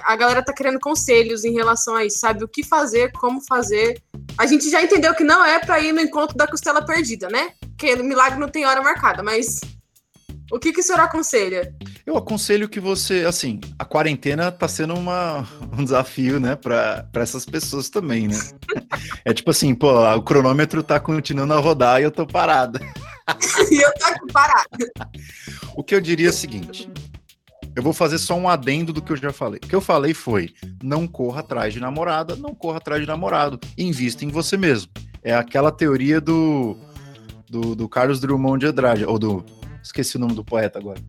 [0.03, 2.43] A galera tá querendo conselhos em relação a isso, sabe?
[2.43, 3.99] O que fazer, como fazer.
[4.37, 7.51] A gente já entendeu que não é para ir no encontro da costela perdida, né?
[7.77, 9.61] Que o milagre não tem hora marcada, mas
[10.51, 11.73] o que, que o senhor aconselha?
[12.05, 15.47] Eu aconselho que você, assim, a quarentena tá sendo uma,
[15.77, 18.37] um desafio, né, para essas pessoas também, né?
[19.23, 22.79] é tipo assim, pô, o cronômetro tá continuando a rodar e eu tô parada.
[23.71, 24.91] e eu tô aqui parada.
[25.75, 26.89] o que eu diria é o seguinte:
[27.75, 29.59] eu vou fazer só um adendo do que eu já falei.
[29.63, 33.59] O que eu falei foi: não corra atrás de namorada, não corra atrás de namorado.
[33.77, 34.91] Invista em você mesmo.
[35.23, 36.75] É aquela teoria do,
[37.49, 39.45] do, do Carlos Drummond de Andrade, ou do
[39.81, 40.99] esqueci o nome do poeta agora,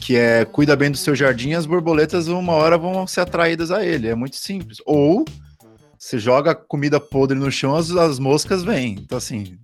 [0.00, 3.84] que é cuida bem do seu jardim, as borboletas uma hora vão ser atraídas a
[3.84, 4.08] ele.
[4.08, 4.78] É muito simples.
[4.84, 5.24] Ou
[5.98, 8.96] você joga comida podre no chão, as, as moscas vêm.
[9.00, 9.58] Então, assim,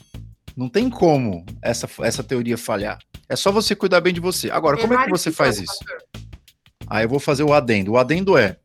[0.57, 2.99] não tem como essa, essa teoria falhar.
[3.29, 4.51] É só você cuidar bem de você.
[4.51, 5.79] Agora, como é que você faz isso?
[6.87, 7.93] Aí eu vou fazer o adendo.
[7.93, 8.57] O adendo é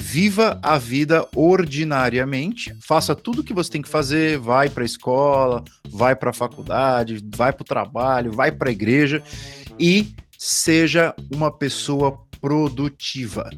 [0.00, 4.86] Viva a vida ordinariamente, faça tudo o que você tem que fazer, vai para a
[4.86, 9.20] escola, vai para a faculdade, vai para o trabalho, vai para a igreja
[9.76, 13.50] e seja uma pessoa produtiva.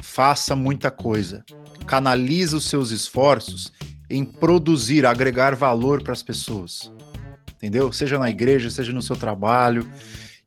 [0.00, 1.44] Faça muita coisa.
[1.84, 3.72] Canalize os seus esforços
[4.08, 6.90] em produzir, agregar valor para as pessoas.
[7.56, 7.92] Entendeu?
[7.92, 9.90] Seja na igreja, seja no seu trabalho.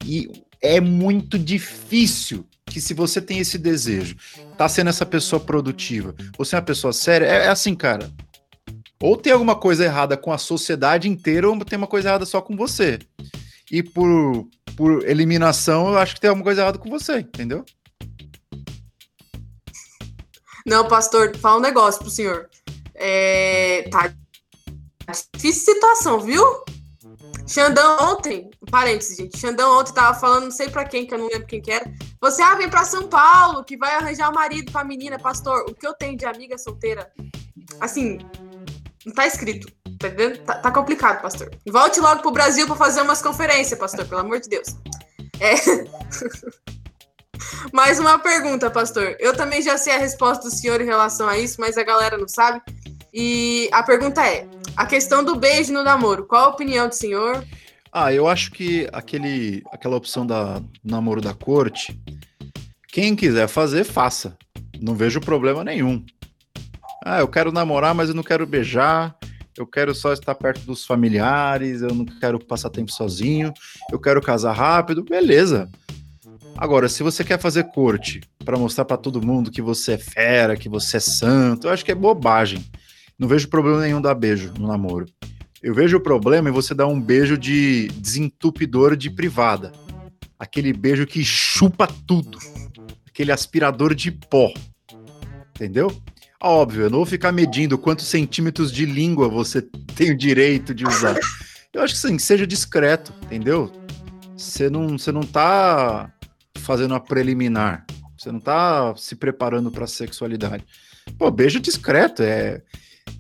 [0.05, 0.31] E
[0.61, 4.15] é muito difícil que se você tem esse desejo,
[4.57, 8.09] tá sendo essa pessoa produtiva, você é uma pessoa séria, é, é assim, cara.
[9.01, 12.41] Ou tem alguma coisa errada com a sociedade inteira, ou tem uma coisa errada só
[12.41, 12.99] com você.
[13.71, 17.65] E por, por eliminação, eu acho que tem alguma coisa errada com você, entendeu?
[20.65, 22.49] Não, pastor, fala um negócio pro senhor.
[22.93, 24.13] É, tá
[25.33, 26.43] difícil situação, viu?
[27.49, 29.39] Xandão ontem, parênteses, gente.
[29.39, 31.91] Xandão ontem tava falando, não sei pra quem, que eu não lembro quem que era.
[32.21, 35.65] Você, ah, vem pra São Paulo, que vai arranjar o um marido pra menina, pastor.
[35.67, 37.11] O que eu tenho de amiga solteira,
[37.81, 38.19] assim,
[39.03, 39.67] não tá escrito,
[39.99, 40.37] tá entendendo?
[40.43, 41.49] Tá, tá complicado, pastor.
[41.67, 44.75] Volte logo pro Brasil pra fazer umas conferências, pastor, pelo amor de Deus.
[45.39, 45.55] É.
[47.73, 49.15] Mais uma pergunta, pastor.
[49.19, 52.15] Eu também já sei a resposta do senhor em relação a isso, mas a galera
[52.15, 52.61] não sabe.
[53.11, 54.47] E a pergunta é:
[54.79, 57.45] a questão do beijo no namoro, qual a opinião do senhor?
[57.91, 61.99] Ah, eu acho que aquele, aquela opção da namoro da corte,
[62.87, 64.37] quem quiser fazer, faça.
[64.79, 66.05] Não vejo problema nenhum.
[67.03, 69.13] Ah, eu quero namorar, mas eu não quero beijar.
[69.57, 71.81] Eu quero só estar perto dos familiares.
[71.81, 73.53] Eu não quero passar tempo sozinho.
[73.91, 75.03] Eu quero casar rápido.
[75.03, 75.69] Beleza.
[76.57, 80.55] Agora, se você quer fazer corte para mostrar para todo mundo que você é fera,
[80.55, 82.63] que você é santo, eu acho que é bobagem.
[83.19, 85.05] Não vejo problema nenhum dar beijo no namoro.
[85.61, 89.73] Eu vejo o problema em você dar um beijo de desentupidor de privada.
[90.39, 92.39] Aquele beijo que chupa tudo.
[93.05, 94.53] Aquele aspirador de pó.
[95.53, 95.93] Entendeu?
[96.41, 99.61] Óbvio, eu não vou ficar medindo quantos centímetros de língua você
[99.97, 101.19] tem o direito de usar.
[101.73, 103.69] Eu acho que sim, seja discreto, entendeu?
[104.37, 106.09] Você não, você não tá
[106.59, 107.85] fazendo a preliminar.
[108.17, 110.63] Você não tá se preparando para a sexualidade.
[111.17, 112.61] Pô, beijo discreto é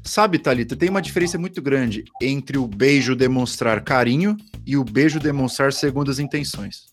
[0.09, 4.35] Sabe, Talita, tem uma diferença muito grande entre o beijo demonstrar carinho
[4.65, 6.87] e o beijo demonstrar segundas intenções.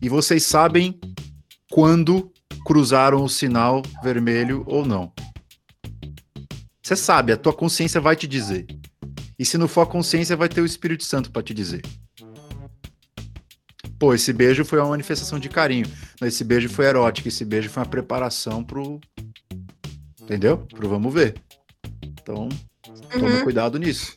[0.00, 1.00] E vocês sabem
[1.68, 2.32] quando
[2.64, 5.12] cruzaram o sinal vermelho ou não.
[6.80, 8.68] Você sabe, a tua consciência vai te dizer.
[9.36, 11.82] E se não for a consciência, vai ter o Espírito Santo para te dizer.
[13.98, 15.86] Pô, esse beijo foi uma manifestação de carinho.
[16.22, 19.00] Esse beijo foi erótico, esse beijo foi uma preparação pro.
[20.22, 20.58] Entendeu?
[20.58, 21.44] Pro vamos ver.
[22.26, 22.48] Então,
[23.12, 23.44] tome uhum.
[23.44, 24.12] cuidado nisso.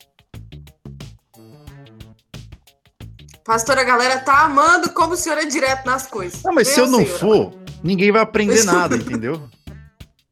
[3.45, 6.41] Pastor, a galera tá amando como o senhor é direto nas coisas.
[6.41, 7.20] Não, mas Meu se eu não senhor.
[7.20, 7.53] for,
[7.84, 9.47] ninguém vai aprender nada, entendeu?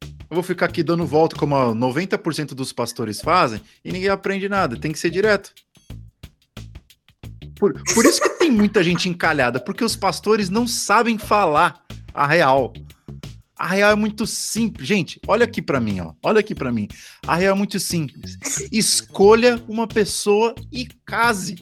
[0.02, 4.76] Eu vou ficar aqui dando volta como 90% dos pastores fazem e ninguém aprende nada.
[4.76, 5.54] Tem que ser direto.
[7.60, 11.80] Por, por isso que tem muita gente encalhada, porque os pastores não sabem falar
[12.12, 12.74] a real.
[13.58, 14.88] A real é muito simples.
[14.88, 16.14] Gente, olha aqui para mim, ó.
[16.22, 16.88] Olha aqui para mim.
[17.26, 18.38] A real é muito simples.
[18.72, 21.56] Escolha uma pessoa e case.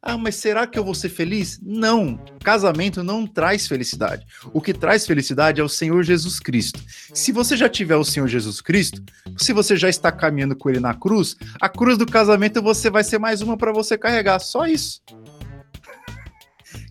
[0.00, 1.58] Ah, mas será que eu vou ser feliz?
[1.62, 2.18] Não.
[2.42, 4.24] Casamento não traz felicidade.
[4.52, 6.80] O que traz felicidade é o Senhor Jesus Cristo.
[7.12, 9.02] Se você já tiver o Senhor Jesus Cristo,
[9.36, 13.02] se você já está caminhando com ele na cruz, a cruz do casamento você vai
[13.02, 14.38] ser mais uma para você carregar.
[14.38, 15.00] Só isso.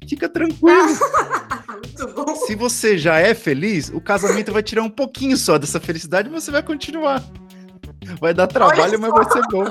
[0.08, 0.88] Fica tranquilo.
[2.45, 6.43] Se você já é feliz, o casamento vai tirar um pouquinho só dessa felicidade, mas
[6.43, 7.24] você vai continuar.
[8.20, 9.66] Vai dar trabalho, mas vai ser bom.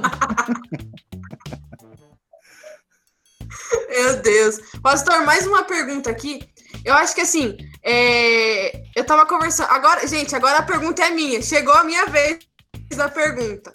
[3.89, 4.59] Meu Deus.
[4.83, 6.41] Pastor, mais uma pergunta aqui.
[6.85, 8.83] Eu acho que assim, é...
[8.95, 9.71] eu tava conversando.
[9.71, 11.41] Agora, gente, agora a pergunta é minha.
[11.41, 12.39] Chegou a minha vez
[12.95, 13.73] da pergunta.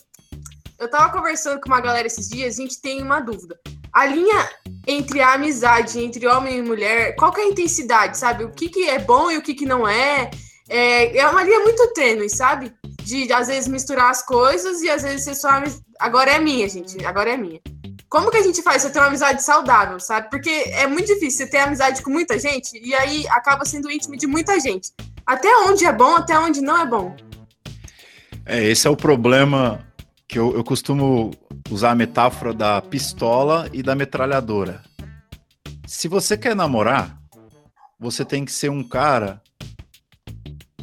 [0.79, 3.59] Eu tava conversando com uma galera esses dias, a gente tem uma dúvida.
[3.93, 4.49] A linha
[4.87, 8.43] entre a amizade entre homem e mulher, qual que é a intensidade, sabe?
[8.43, 10.29] O que, que é bom e o que, que não é.
[10.69, 11.17] é.
[11.17, 12.73] É uma linha muito tênue, sabe?
[13.03, 15.49] De às vezes misturar as coisas e às vezes ser só.
[15.99, 17.03] Agora é minha, gente.
[17.05, 17.59] Agora é minha.
[18.09, 20.29] Como que a gente faz pra ter uma amizade saudável, sabe?
[20.29, 24.17] Porque é muito difícil você ter amizade com muita gente e aí acaba sendo íntimo
[24.17, 24.91] de muita gente.
[25.25, 27.15] Até onde é bom, até onde não é bom.
[28.45, 29.85] É, esse é o problema
[30.27, 31.31] que eu, eu costumo
[31.71, 34.83] usar a metáfora da pistola e da metralhadora.
[35.87, 37.17] Se você quer namorar,
[37.97, 39.41] você tem que ser um cara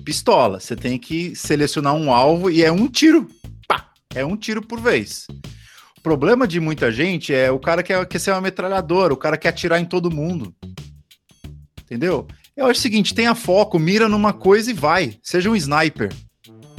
[0.05, 0.59] pistola.
[0.59, 3.29] Você tem que selecionar um alvo e é um tiro.
[3.69, 3.91] Pá!
[4.15, 5.27] É um tiro por vez.
[5.99, 9.37] O problema de muita gente é o cara quer, quer ser uma metralhadora, o cara
[9.37, 10.55] quer atirar em todo mundo.
[11.83, 12.27] Entendeu?
[12.57, 15.19] Eu acho o seguinte: tenha foco, mira numa coisa e vai.
[15.23, 16.11] Seja um sniper.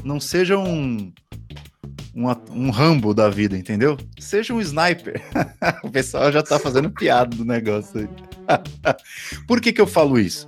[0.03, 1.11] Não seja um.
[2.15, 3.97] Um, um Rambo da vida, entendeu?
[4.19, 5.21] Seja um sniper.
[5.83, 8.09] o pessoal já tá fazendo piada do negócio aí.
[9.47, 10.47] Por que, que eu falo isso?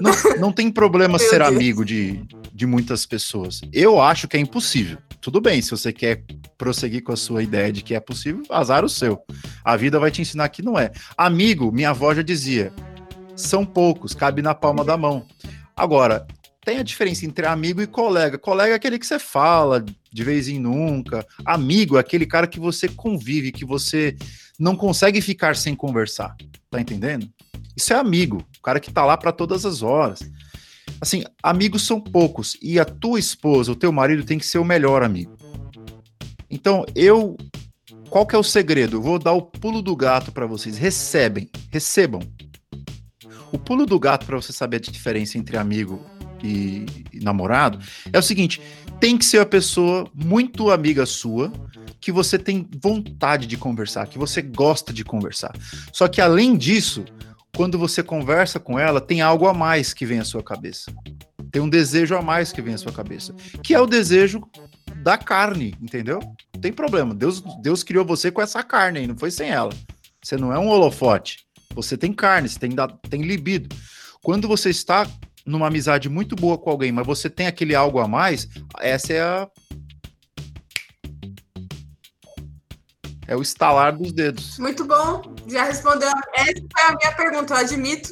[0.00, 2.22] Não, não tem problema ser amigo de,
[2.52, 3.60] de muitas pessoas.
[3.72, 4.98] Eu acho que é impossível.
[5.20, 6.22] Tudo bem, se você quer
[6.56, 9.20] prosseguir com a sua ideia de que é possível, azar o seu.
[9.64, 10.92] A vida vai te ensinar que não é.
[11.16, 12.72] Amigo, minha avó já dizia,
[13.34, 15.26] são poucos, cabe na palma da mão.
[15.76, 16.26] Agora,
[16.64, 18.38] tem a diferença entre amigo e colega.
[18.38, 21.26] Colega é aquele que você fala de vez em nunca.
[21.44, 24.16] Amigo é aquele cara que você convive, que você
[24.58, 26.36] não consegue ficar sem conversar.
[26.70, 27.28] Tá entendendo?
[27.76, 30.20] Isso é amigo, o cara que tá lá para todas as horas.
[31.00, 34.64] Assim, amigos são poucos e a tua esposa, o teu marido tem que ser o
[34.64, 35.36] melhor amigo.
[36.50, 37.36] Então, eu
[38.08, 38.96] qual que é o segredo?
[38.96, 40.78] Eu vou dar o pulo do gato para vocês.
[40.78, 42.20] Recebem, recebam.
[43.52, 46.04] O pulo do gato para você saber a diferença entre amigo
[46.42, 47.78] e, e, namorado
[48.12, 48.60] é o seguinte:
[49.00, 51.52] tem que ser a pessoa muito amiga sua,
[52.00, 55.54] que você tem vontade de conversar, que você gosta de conversar.
[55.92, 57.04] Só que além disso,
[57.56, 60.92] quando você conversa com ela, tem algo a mais que vem à sua cabeça.
[61.50, 64.42] Tem um desejo a mais que vem à sua cabeça, que é o desejo
[65.02, 66.20] da carne, entendeu?
[66.54, 67.14] Não tem problema.
[67.14, 69.72] Deus, Deus criou você com essa carne aí, não foi sem ela.
[70.22, 71.46] Você não é um holofote.
[71.74, 72.70] Você tem carne, você tem,
[73.08, 73.74] tem libido.
[74.22, 75.06] Quando você está
[75.48, 79.20] numa amizade muito boa com alguém, mas você tem aquele algo a mais, essa é
[79.20, 79.48] a.
[83.26, 84.58] É o estalar dos dedos.
[84.58, 85.34] Muito bom.
[85.46, 86.08] Já respondeu.
[86.34, 88.08] Essa foi a minha pergunta, eu admito.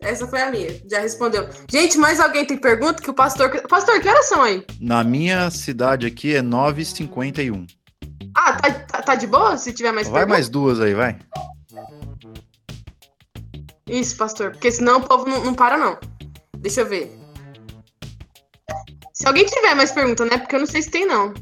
[0.00, 1.48] Essa foi a minha, já respondeu.
[1.70, 3.50] Gente, mais alguém tem pergunta que o pastor.
[3.68, 4.64] Pastor, que horas são aí?
[4.80, 7.66] Na minha cidade aqui é 9h51.
[8.34, 9.56] Ah, tá, tá, tá, de boa?
[9.56, 10.34] Se tiver mais Vai pergunta?
[10.34, 11.16] mais duas aí, vai.
[13.88, 15.96] Isso, pastor, porque senão o povo não, não para, não.
[16.66, 17.16] Deixa eu ver.
[19.12, 20.36] Se alguém tiver mais pergunta, né?
[20.36, 21.32] Porque eu não sei se tem, não.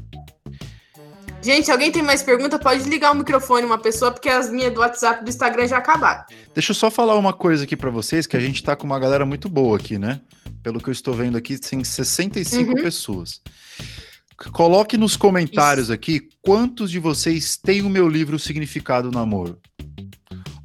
[1.41, 2.59] Gente, alguém tem mais pergunta?
[2.59, 6.25] Pode ligar o microfone uma pessoa, porque as minhas do WhatsApp do Instagram já acabaram.
[6.53, 8.99] Deixa eu só falar uma coisa aqui para vocês, que a gente tá com uma
[8.99, 10.21] galera muito boa aqui, né?
[10.61, 12.75] Pelo que eu estou vendo aqui, tem 65 uhum.
[12.75, 13.41] pessoas.
[14.53, 15.93] Coloque nos comentários Isso.
[15.93, 19.59] aqui quantos de vocês têm o meu livro Significado do Namoro.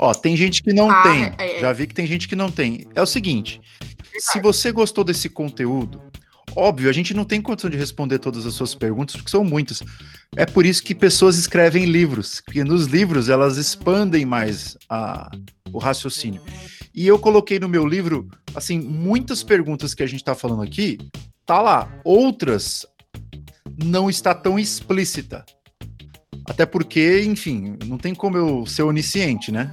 [0.03, 1.25] Ó, tem gente que não ah, tem.
[1.37, 1.61] É, é.
[1.61, 2.87] Já vi que tem gente que não tem.
[2.95, 3.61] É o seguinte:
[4.19, 6.01] se você gostou desse conteúdo,
[6.57, 9.83] Óbvio, a gente não tem condição de responder todas as suas perguntas, porque são muitas.
[10.35, 15.31] É por isso que pessoas escrevem livros, porque nos livros elas expandem mais a,
[15.73, 16.43] o raciocínio.
[16.93, 20.99] E eu coloquei no meu livro, assim, muitas perguntas que a gente está falando aqui,
[21.47, 21.89] tá lá.
[22.05, 22.85] Outras
[23.85, 25.45] não está tão explícita.
[26.51, 29.73] Até porque, enfim, não tem como eu ser onisciente, né?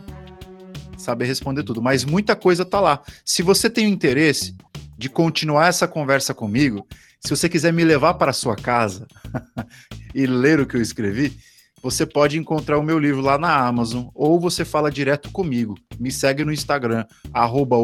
[0.95, 1.82] Saber responder tudo.
[1.82, 3.01] Mas muita coisa tá lá.
[3.25, 4.55] Se você tem interesse,
[4.95, 6.86] de continuar essa conversa comigo,
[7.19, 9.07] se você quiser me levar para sua casa
[10.13, 11.36] e ler o que eu escrevi,
[11.82, 15.75] você pode encontrar o meu livro lá na Amazon ou você fala direto comigo.
[15.99, 17.75] Me segue no Instagram, arroba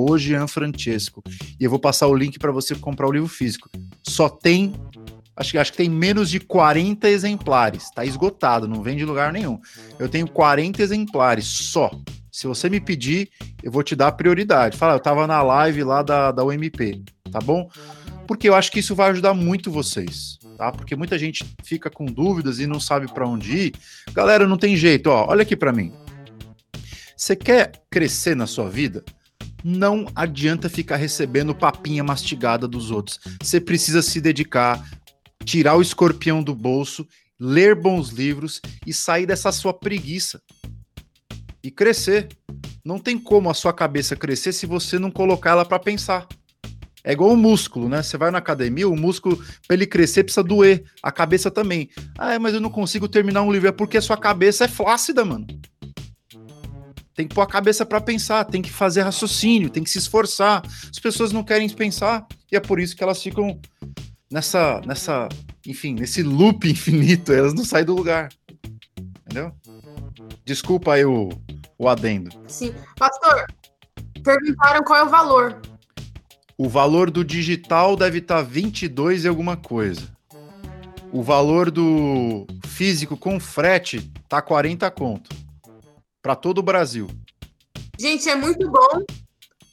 [0.48, 1.24] Francesco,
[1.60, 3.72] e eu vou passar o link para você comprar o livro físico.
[4.04, 4.72] Só tem,
[5.36, 9.60] acho, acho que tem menos de 40 exemplares, tá esgotado, não vem de lugar nenhum.
[10.00, 11.92] Eu tenho 40 exemplares só.
[12.32, 13.30] Se você me pedir,
[13.62, 14.78] eu vou te dar prioridade.
[14.78, 17.70] Fala, eu tava na live lá da, da UMP, tá bom?
[18.26, 20.72] Porque eu acho que isso vai ajudar muito vocês tá?
[20.72, 23.74] Porque muita gente fica com dúvidas e não sabe para onde ir.
[24.14, 25.28] Galera, não tem jeito, ó.
[25.30, 25.92] Olha aqui para mim.
[27.16, 29.04] Você quer crescer na sua vida?
[29.64, 33.20] Não adianta ficar recebendo papinha mastigada dos outros.
[33.42, 34.84] Você precisa se dedicar,
[35.44, 37.08] tirar o escorpião do bolso,
[37.40, 40.42] ler bons livros e sair dessa sua preguiça
[41.64, 42.30] e crescer.
[42.84, 46.28] Não tem como a sua cabeça crescer se você não colocar ela para pensar.
[47.04, 48.02] É igual o músculo, né?
[48.02, 49.38] Você vai na academia, o músculo,
[49.68, 50.86] para ele crescer, precisa doer.
[51.02, 51.90] A cabeça também.
[52.18, 53.68] Ah, mas eu não consigo terminar um livro.
[53.68, 55.46] É porque a sua cabeça é flácida, mano.
[57.14, 60.64] Tem que pôr a cabeça para pensar, tem que fazer raciocínio, tem que se esforçar.
[60.90, 63.60] As pessoas não querem pensar e é por isso que elas ficam
[64.32, 65.30] nessa, nessa,
[65.66, 67.32] enfim, nesse loop infinito.
[67.32, 68.30] Elas não saem do lugar.
[69.22, 69.52] Entendeu?
[70.46, 71.30] Desculpa aí o,
[71.78, 72.30] o adendo.
[72.48, 72.74] Sim.
[72.98, 73.46] Pastor,
[74.24, 75.62] perguntaram qual é o valor
[76.58, 80.10] o valor do digital deve estar tá 22 e alguma coisa.
[81.12, 85.36] O valor do físico com frete tá 40 conto.
[86.22, 87.10] Para todo o Brasil.
[88.00, 89.04] Gente, é muito bom.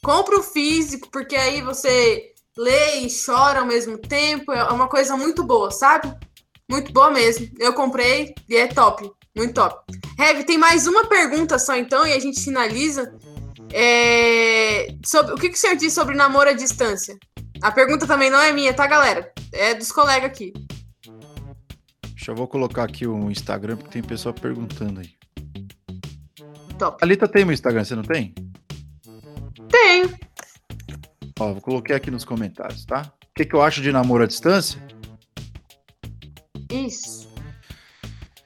[0.03, 4.51] Compra o físico, porque aí você lê e chora ao mesmo tempo.
[4.51, 6.13] É uma coisa muito boa, sabe?
[6.69, 7.47] Muito boa mesmo.
[7.59, 9.09] Eu comprei e é top.
[9.35, 9.83] Muito top.
[10.19, 13.13] Heavy, tem mais uma pergunta só então e a gente finaliza.
[13.73, 17.17] É, sobre, o que, que o senhor diz sobre namoro à distância?
[17.61, 19.31] A pergunta também não é minha, tá, galera?
[19.53, 20.51] É dos colegas aqui.
[22.15, 25.09] Deixa eu vou colocar aqui o Instagram, porque tem pessoa perguntando aí.
[26.77, 26.97] Top.
[27.01, 28.33] A Alita tem meu Instagram, você não tem?
[29.69, 30.03] Tem.
[31.39, 33.11] Ó, vou colocar aqui nos comentários, tá?
[33.23, 34.81] O que, que eu acho de namoro à distância?
[36.69, 37.29] Isso.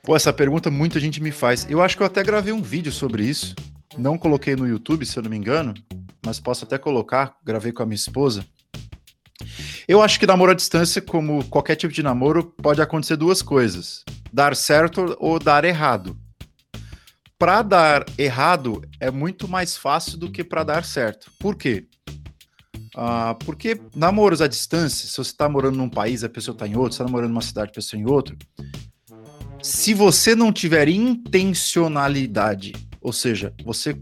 [0.04, 1.66] Pô, essa pergunta muita gente me faz.
[1.70, 3.56] Eu acho que eu até gravei um vídeo sobre isso.
[3.98, 5.74] Não coloquei no YouTube, se eu não me engano,
[6.24, 7.36] mas posso até colocar.
[7.44, 8.46] Gravei com a minha esposa.
[9.88, 14.04] Eu acho que namoro à distância, como qualquer tipo de namoro, pode acontecer duas coisas:
[14.32, 16.18] dar certo ou dar errado.
[17.38, 21.32] Para dar errado é muito mais fácil do que para dar certo.
[21.40, 21.88] Por quê?
[22.96, 26.76] Ah, porque namoros à distância, se você está morando num país, a pessoa está em
[26.76, 28.38] outro, você está morando numa cidade, a pessoa em outro.
[29.62, 32.74] Se você não tiver intencionalidade
[33.06, 33.96] ou seja, você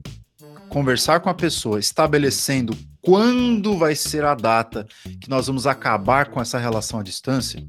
[0.70, 4.88] conversar com a pessoa, estabelecendo quando vai ser a data
[5.20, 7.62] que nós vamos acabar com essa relação à distância,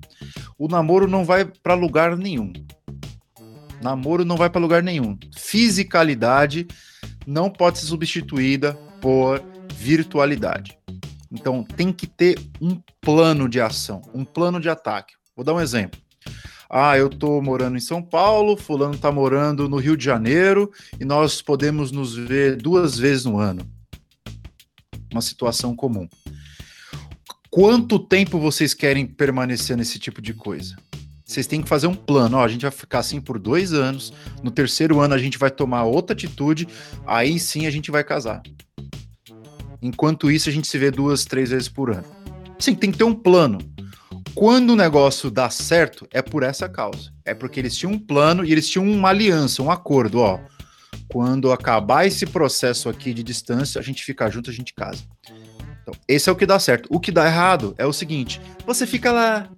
[0.57, 2.53] o namoro não vai para lugar nenhum.
[3.83, 5.18] Namoro não vai para lugar nenhum.
[5.37, 6.68] Fisicalidade
[7.27, 9.43] não pode ser substituída por
[9.75, 10.79] virtualidade.
[11.35, 15.14] Então tem que ter um plano de ação, um plano de ataque.
[15.35, 16.01] Vou dar um exemplo.
[16.70, 21.05] Ah, eu tô morando em São Paulo, fulano tá morando no Rio de Janeiro e
[21.05, 23.68] nós podemos nos ver duas vezes no ano.
[25.12, 26.09] Uma situação comum.
[27.51, 30.76] Quanto tempo vocês querem permanecer nesse tipo de coisa?
[31.24, 32.37] Vocês têm que fazer um plano.
[32.37, 34.12] Ó, a gente vai ficar assim por dois anos.
[34.43, 36.66] No terceiro ano a gente vai tomar outra atitude.
[37.07, 38.43] Aí sim a gente vai casar.
[39.85, 42.07] Enquanto isso a gente se vê duas, três vezes por ano.
[42.59, 43.59] Sim, tem que ter um plano.
[44.35, 47.12] Quando o negócio dá certo, é por essa causa.
[47.22, 50.41] É porque eles tinham um plano e eles tinham uma aliança, um acordo, ó.
[51.12, 55.05] Quando acabar esse processo aqui de distância, a gente fica junto, a gente casa.
[55.82, 56.89] Então, esse é o que dá certo.
[56.91, 59.51] O que dá errado é o seguinte: você fica lá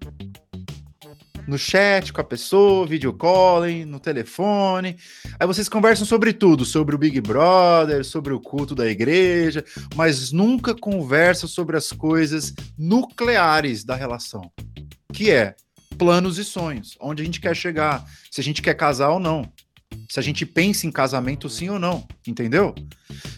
[1.47, 4.97] no chat com a pessoa, video calling, no telefone.
[5.39, 10.33] Aí vocês conversam sobre tudo, sobre o Big Brother, sobre o culto da igreja, mas
[10.33, 14.51] nunca conversam sobre as coisas nucleares da relação,
[15.13, 15.55] que é
[15.97, 19.51] planos e sonhos, onde a gente quer chegar, se a gente quer casar ou não.
[20.09, 22.75] Se a gente pensa em casamento sim ou não, entendeu?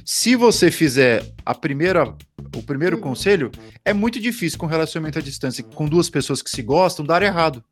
[0.04, 2.14] Se você fizer a primeira
[2.56, 3.02] o primeiro uhum.
[3.02, 3.50] conselho,
[3.84, 7.62] é muito difícil com relacionamento à distância, com duas pessoas que se gostam, dar errado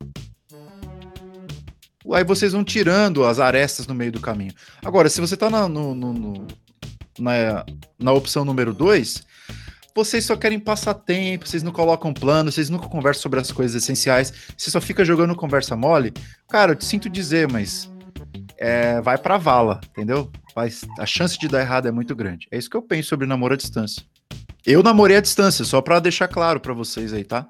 [2.13, 4.53] aí vocês vão tirando as arestas no meio do caminho.
[4.83, 6.47] Agora, se você está na, no, no, no,
[7.19, 7.65] na,
[7.99, 9.23] na opção número 2,
[9.95, 13.81] vocês só querem passar tempo, vocês não colocam plano, vocês nunca conversam sobre as coisas
[13.81, 16.13] essenciais, você só fica jogando conversa mole.
[16.47, 17.89] Cara, eu te sinto dizer, mas
[18.57, 20.31] é, vai pra vala, entendeu?
[20.97, 22.47] A chance de dar errado é muito grande.
[22.51, 24.03] É isso que eu penso sobre namoro à distância.
[24.65, 27.45] Eu namorei à distância, só para deixar claro para vocês aí, tá?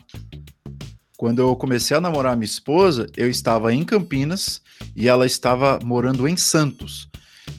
[1.18, 4.62] Quando eu comecei a namorar minha esposa, eu estava em Campinas
[4.96, 7.10] e ela estava morando em Santos.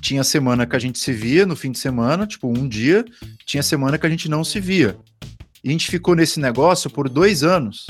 [0.01, 3.05] Tinha semana que a gente se via no fim de semana, tipo um dia,
[3.45, 4.97] tinha semana que a gente não se via.
[5.65, 7.87] E a gente ficou nesse negócio por dois anos.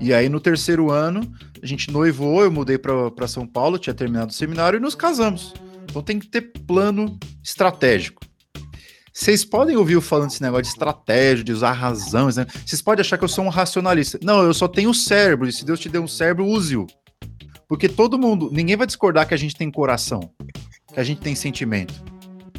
[0.00, 1.20] E aí no terceiro ano,
[1.62, 5.54] a gente noivou, eu mudei para São Paulo, tinha terminado o seminário e nos casamos.
[5.84, 8.22] Então tem que ter plano estratégico.
[9.12, 12.26] Vocês podem ouvir eu falando desse negócio de estratégia, de usar razão.
[12.28, 12.46] Né?
[12.64, 14.16] Vocês podem achar que eu sou um racionalista.
[14.22, 15.48] Não, eu só tenho cérebro.
[15.48, 16.86] E se Deus te deu um cérebro, use-o.
[17.68, 20.20] Porque todo mundo, ninguém vai discordar que a gente tem coração,
[20.92, 21.94] que a gente tem sentimento.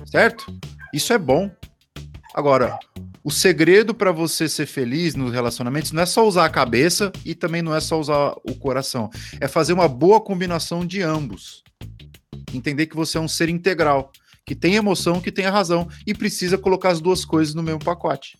[0.05, 0.53] Certo?
[0.93, 1.49] Isso é bom.
[2.35, 2.77] Agora,
[3.29, 7.35] o segredo para você ser feliz nos relacionamentos não é só usar a cabeça e
[7.35, 9.07] também não é só usar o coração.
[9.39, 11.63] É fazer uma boa combinação de ambos.
[12.51, 14.11] Entender que você é um ser integral,
[14.43, 17.85] que tem emoção, que tem a razão e precisa colocar as duas coisas no mesmo
[17.85, 18.35] pacote.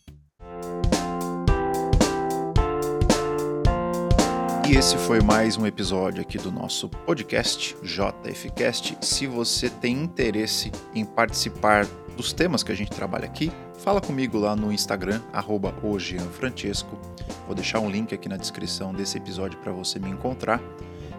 [4.68, 8.98] E esse foi mais um episódio aqui do nosso podcast JFcast.
[9.02, 11.86] Se você tem interesse em participar
[12.20, 17.80] dos temas que a gente trabalha aqui, fala comigo lá no Instagram, arroba Vou deixar
[17.80, 20.62] um link aqui na descrição desse episódio para você me encontrar.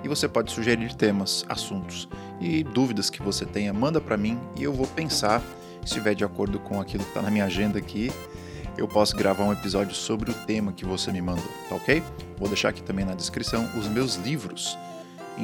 [0.04, 2.06] E você pode sugerir temas, assuntos
[2.38, 5.40] e dúvidas que você tenha, manda para mim e eu vou pensar,
[5.80, 8.12] se estiver de acordo com aquilo que está na minha agenda aqui,
[8.76, 12.02] eu posso gravar um episódio sobre o tema que você me mandou, tá ok?
[12.38, 14.76] Vou deixar aqui também na descrição os meus livros,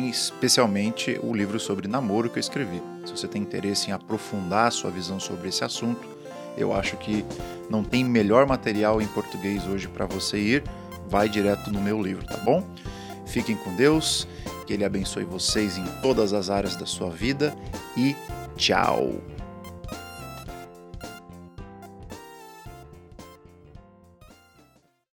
[0.05, 2.83] especialmente o livro sobre namoro que eu escrevi.
[3.05, 6.07] Se você tem interesse em aprofundar a sua visão sobre esse assunto,
[6.57, 7.25] eu acho que
[7.71, 10.65] não tem melhor material em português hoje para você ir,
[11.09, 12.67] vai direto no meu livro, tá bom?
[13.27, 14.27] Fiquem com Deus,
[14.67, 17.57] que Ele abençoe vocês em todas as áreas da sua vida
[17.97, 18.17] e
[18.57, 19.36] tchau!